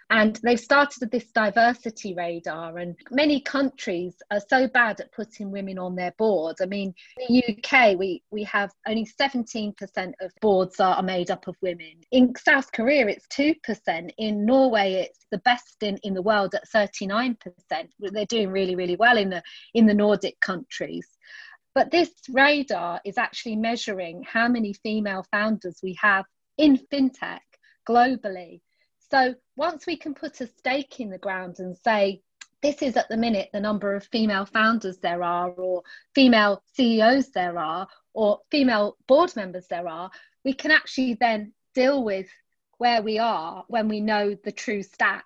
And 0.09 0.39
they've 0.41 0.59
started 0.59 1.11
this 1.11 1.29
diversity 1.33 2.13
radar, 2.13 2.77
and 2.77 2.95
many 3.11 3.41
countries 3.41 4.15
are 4.31 4.39
so 4.39 4.67
bad 4.69 5.01
at 5.01 5.11
putting 5.11 5.51
women 5.51 5.77
on 5.77 5.95
their 5.95 6.13
boards. 6.17 6.61
I 6.61 6.65
mean, 6.65 6.93
the 7.27 7.43
UK, 7.43 7.99
we, 7.99 8.23
we 8.31 8.45
have 8.45 8.71
only 8.87 9.05
17% 9.05 9.73
of 10.21 10.31
boards 10.39 10.79
are, 10.79 10.95
are 10.95 11.03
made 11.03 11.29
up 11.29 11.47
of 11.47 11.57
women. 11.61 11.99
In 12.11 12.33
South 12.37 12.71
Korea, 12.71 13.07
it's 13.07 13.27
2%. 13.27 14.09
In 14.17 14.45
Norway, 14.45 14.93
it's 14.93 15.25
the 15.29 15.39
best 15.39 15.83
in, 15.83 15.97
in 16.03 16.13
the 16.13 16.21
world 16.21 16.55
at 16.55 16.69
39%. 16.69 17.35
They're 17.99 18.25
doing 18.27 18.49
really, 18.49 18.75
really 18.75 18.95
well 18.95 19.17
in 19.17 19.29
the, 19.29 19.43
in 19.73 19.87
the 19.87 19.93
Nordic 19.93 20.39
countries. 20.39 21.16
But 21.77 21.91
this 21.91 22.09
radar 22.27 23.01
is 23.05 23.19
actually 23.19 23.55
measuring 23.55 24.23
how 24.23 24.47
many 24.47 24.73
female 24.73 25.23
founders 25.29 25.77
we 25.83 25.95
have 26.01 26.25
in 26.57 26.79
fintech 26.91 27.41
globally. 27.87 28.61
So 29.11 29.35
once 29.55 29.85
we 29.85 29.95
can 29.95 30.15
put 30.15 30.41
a 30.41 30.47
stake 30.47 30.99
in 30.99 31.11
the 31.11 31.19
ground 31.19 31.57
and 31.59 31.77
say, 31.77 32.23
this 32.63 32.81
is 32.81 32.97
at 32.97 33.09
the 33.09 33.15
minute 33.15 33.49
the 33.53 33.59
number 33.59 33.93
of 33.93 34.05
female 34.05 34.47
founders 34.47 34.97
there 34.97 35.21
are, 35.21 35.51
or 35.51 35.83
female 36.15 36.63
CEOs 36.73 37.29
there 37.29 37.59
are, 37.59 37.87
or 38.11 38.39
female 38.49 38.97
board 39.07 39.35
members 39.35 39.67
there 39.67 39.87
are, 39.87 40.09
we 40.43 40.53
can 40.53 40.71
actually 40.71 41.13
then 41.13 41.53
deal 41.75 42.03
with 42.03 42.25
where 42.79 43.03
we 43.03 43.19
are 43.19 43.65
when 43.67 43.87
we 43.87 44.01
know 44.01 44.35
the 44.43 44.51
true 44.51 44.81
stats. 44.81 45.21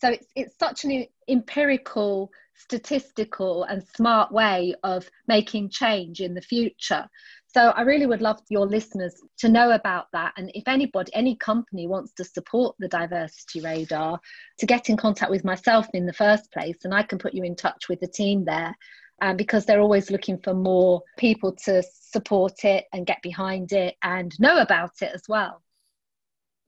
So 0.00 0.10
it's, 0.10 0.28
it's 0.36 0.56
such 0.56 0.84
an 0.84 1.06
empirical, 1.28 2.30
statistical, 2.54 3.64
and 3.64 3.82
smart 3.82 4.32
way 4.32 4.74
of 4.82 5.08
making 5.28 5.70
change 5.70 6.20
in 6.20 6.34
the 6.34 6.40
future. 6.40 7.06
So 7.46 7.68
I 7.70 7.82
really 7.82 8.06
would 8.06 8.22
love 8.22 8.40
your 8.48 8.66
listeners 8.66 9.14
to 9.38 9.48
know 9.48 9.70
about 9.70 10.06
that. 10.12 10.32
And 10.36 10.50
if 10.54 10.66
anybody, 10.66 11.14
any 11.14 11.36
company 11.36 11.86
wants 11.86 12.12
to 12.14 12.24
support 12.24 12.74
the 12.78 12.88
diversity 12.88 13.60
radar, 13.60 14.18
to 14.58 14.66
get 14.66 14.88
in 14.88 14.96
contact 14.96 15.30
with 15.30 15.44
myself 15.44 15.86
in 15.94 16.06
the 16.06 16.12
first 16.12 16.50
place, 16.52 16.78
and 16.84 16.92
I 16.92 17.04
can 17.04 17.18
put 17.18 17.34
you 17.34 17.44
in 17.44 17.54
touch 17.54 17.88
with 17.88 18.00
the 18.00 18.08
team 18.08 18.44
there. 18.44 18.74
Um, 19.22 19.36
because 19.36 19.64
they're 19.64 19.80
always 19.80 20.10
looking 20.10 20.38
for 20.38 20.54
more 20.54 21.00
people 21.18 21.54
to 21.66 21.84
support 21.84 22.64
it 22.64 22.86
and 22.92 23.06
get 23.06 23.22
behind 23.22 23.72
it 23.72 23.94
and 24.02 24.34
know 24.40 24.58
about 24.58 24.90
it 25.02 25.12
as 25.14 25.22
well. 25.28 25.62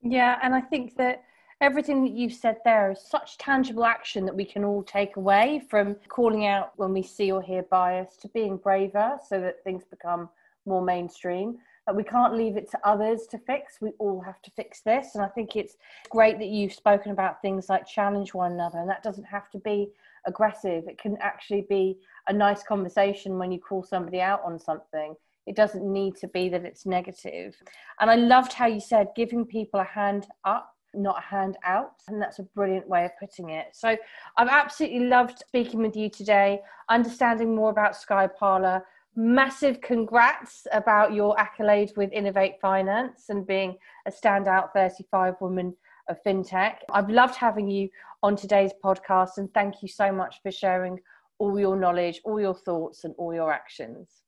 Yeah, 0.00 0.38
and 0.40 0.54
I 0.54 0.60
think 0.60 0.96
that 0.96 1.24
everything 1.60 2.04
that 2.04 2.12
you've 2.12 2.32
said 2.32 2.58
there 2.64 2.90
is 2.92 3.00
such 3.00 3.38
tangible 3.38 3.84
action 3.84 4.26
that 4.26 4.36
we 4.36 4.44
can 4.44 4.64
all 4.64 4.82
take 4.82 5.16
away 5.16 5.62
from 5.70 5.96
calling 6.08 6.46
out 6.46 6.72
when 6.76 6.92
we 6.92 7.02
see 7.02 7.32
or 7.32 7.42
hear 7.42 7.62
bias 7.62 8.16
to 8.16 8.28
being 8.28 8.56
braver 8.56 9.18
so 9.26 9.40
that 9.40 9.64
things 9.64 9.84
become 9.84 10.28
more 10.66 10.82
mainstream. 10.82 11.58
That 11.86 11.96
we 11.96 12.02
can't 12.02 12.34
leave 12.34 12.56
it 12.56 12.70
to 12.72 12.78
others 12.84 13.26
to 13.30 13.38
fix. 13.38 13.80
We 13.80 13.92
all 13.98 14.20
have 14.20 14.42
to 14.42 14.50
fix 14.50 14.80
this. 14.80 15.14
And 15.14 15.24
I 15.24 15.28
think 15.28 15.54
it's 15.54 15.76
great 16.10 16.38
that 16.38 16.48
you've 16.48 16.72
spoken 16.72 17.12
about 17.12 17.40
things 17.40 17.68
like 17.68 17.86
challenge 17.86 18.34
one 18.34 18.52
another. 18.52 18.78
And 18.78 18.90
that 18.90 19.04
doesn't 19.04 19.24
have 19.24 19.50
to 19.50 19.58
be 19.58 19.90
aggressive. 20.26 20.88
It 20.88 20.98
can 20.98 21.16
actually 21.20 21.64
be 21.70 21.98
a 22.28 22.32
nice 22.32 22.64
conversation 22.64 23.38
when 23.38 23.52
you 23.52 23.60
call 23.60 23.84
somebody 23.84 24.20
out 24.20 24.42
on 24.44 24.58
something. 24.58 25.14
It 25.46 25.54
doesn't 25.54 25.90
need 25.90 26.16
to 26.16 26.28
be 26.28 26.48
that 26.48 26.64
it's 26.64 26.86
negative. 26.86 27.56
And 28.00 28.10
I 28.10 28.16
loved 28.16 28.52
how 28.52 28.66
you 28.66 28.80
said 28.80 29.08
giving 29.14 29.44
people 29.44 29.78
a 29.78 29.84
hand 29.84 30.26
up 30.44 30.75
not 30.96 31.18
a 31.18 31.22
hand 31.22 31.56
out. 31.64 31.92
And 32.08 32.20
that's 32.20 32.38
a 32.38 32.42
brilliant 32.42 32.88
way 32.88 33.04
of 33.04 33.10
putting 33.18 33.50
it. 33.50 33.68
So 33.72 33.96
I've 34.36 34.48
absolutely 34.48 35.00
loved 35.00 35.42
speaking 35.46 35.80
with 35.80 35.96
you 35.96 36.10
today, 36.10 36.60
understanding 36.88 37.54
more 37.54 37.70
about 37.70 37.96
Sky 37.96 38.26
Parlour, 38.26 38.84
massive 39.16 39.80
congrats 39.80 40.66
about 40.72 41.14
your 41.14 41.38
accolade 41.40 41.92
with 41.96 42.12
Innovate 42.12 42.60
Finance 42.60 43.26
and 43.30 43.46
being 43.46 43.76
a 44.06 44.10
standout 44.10 44.72
35 44.72 45.34
woman 45.40 45.74
of 46.08 46.22
fintech. 46.24 46.76
I've 46.92 47.10
loved 47.10 47.34
having 47.34 47.68
you 47.68 47.88
on 48.22 48.36
today's 48.36 48.72
podcast 48.84 49.38
and 49.38 49.52
thank 49.54 49.82
you 49.82 49.88
so 49.88 50.12
much 50.12 50.36
for 50.42 50.52
sharing 50.52 51.00
all 51.38 51.58
your 51.58 51.76
knowledge, 51.76 52.20
all 52.24 52.40
your 52.40 52.54
thoughts, 52.54 53.04
and 53.04 53.14
all 53.18 53.34
your 53.34 53.52
actions. 53.52 54.22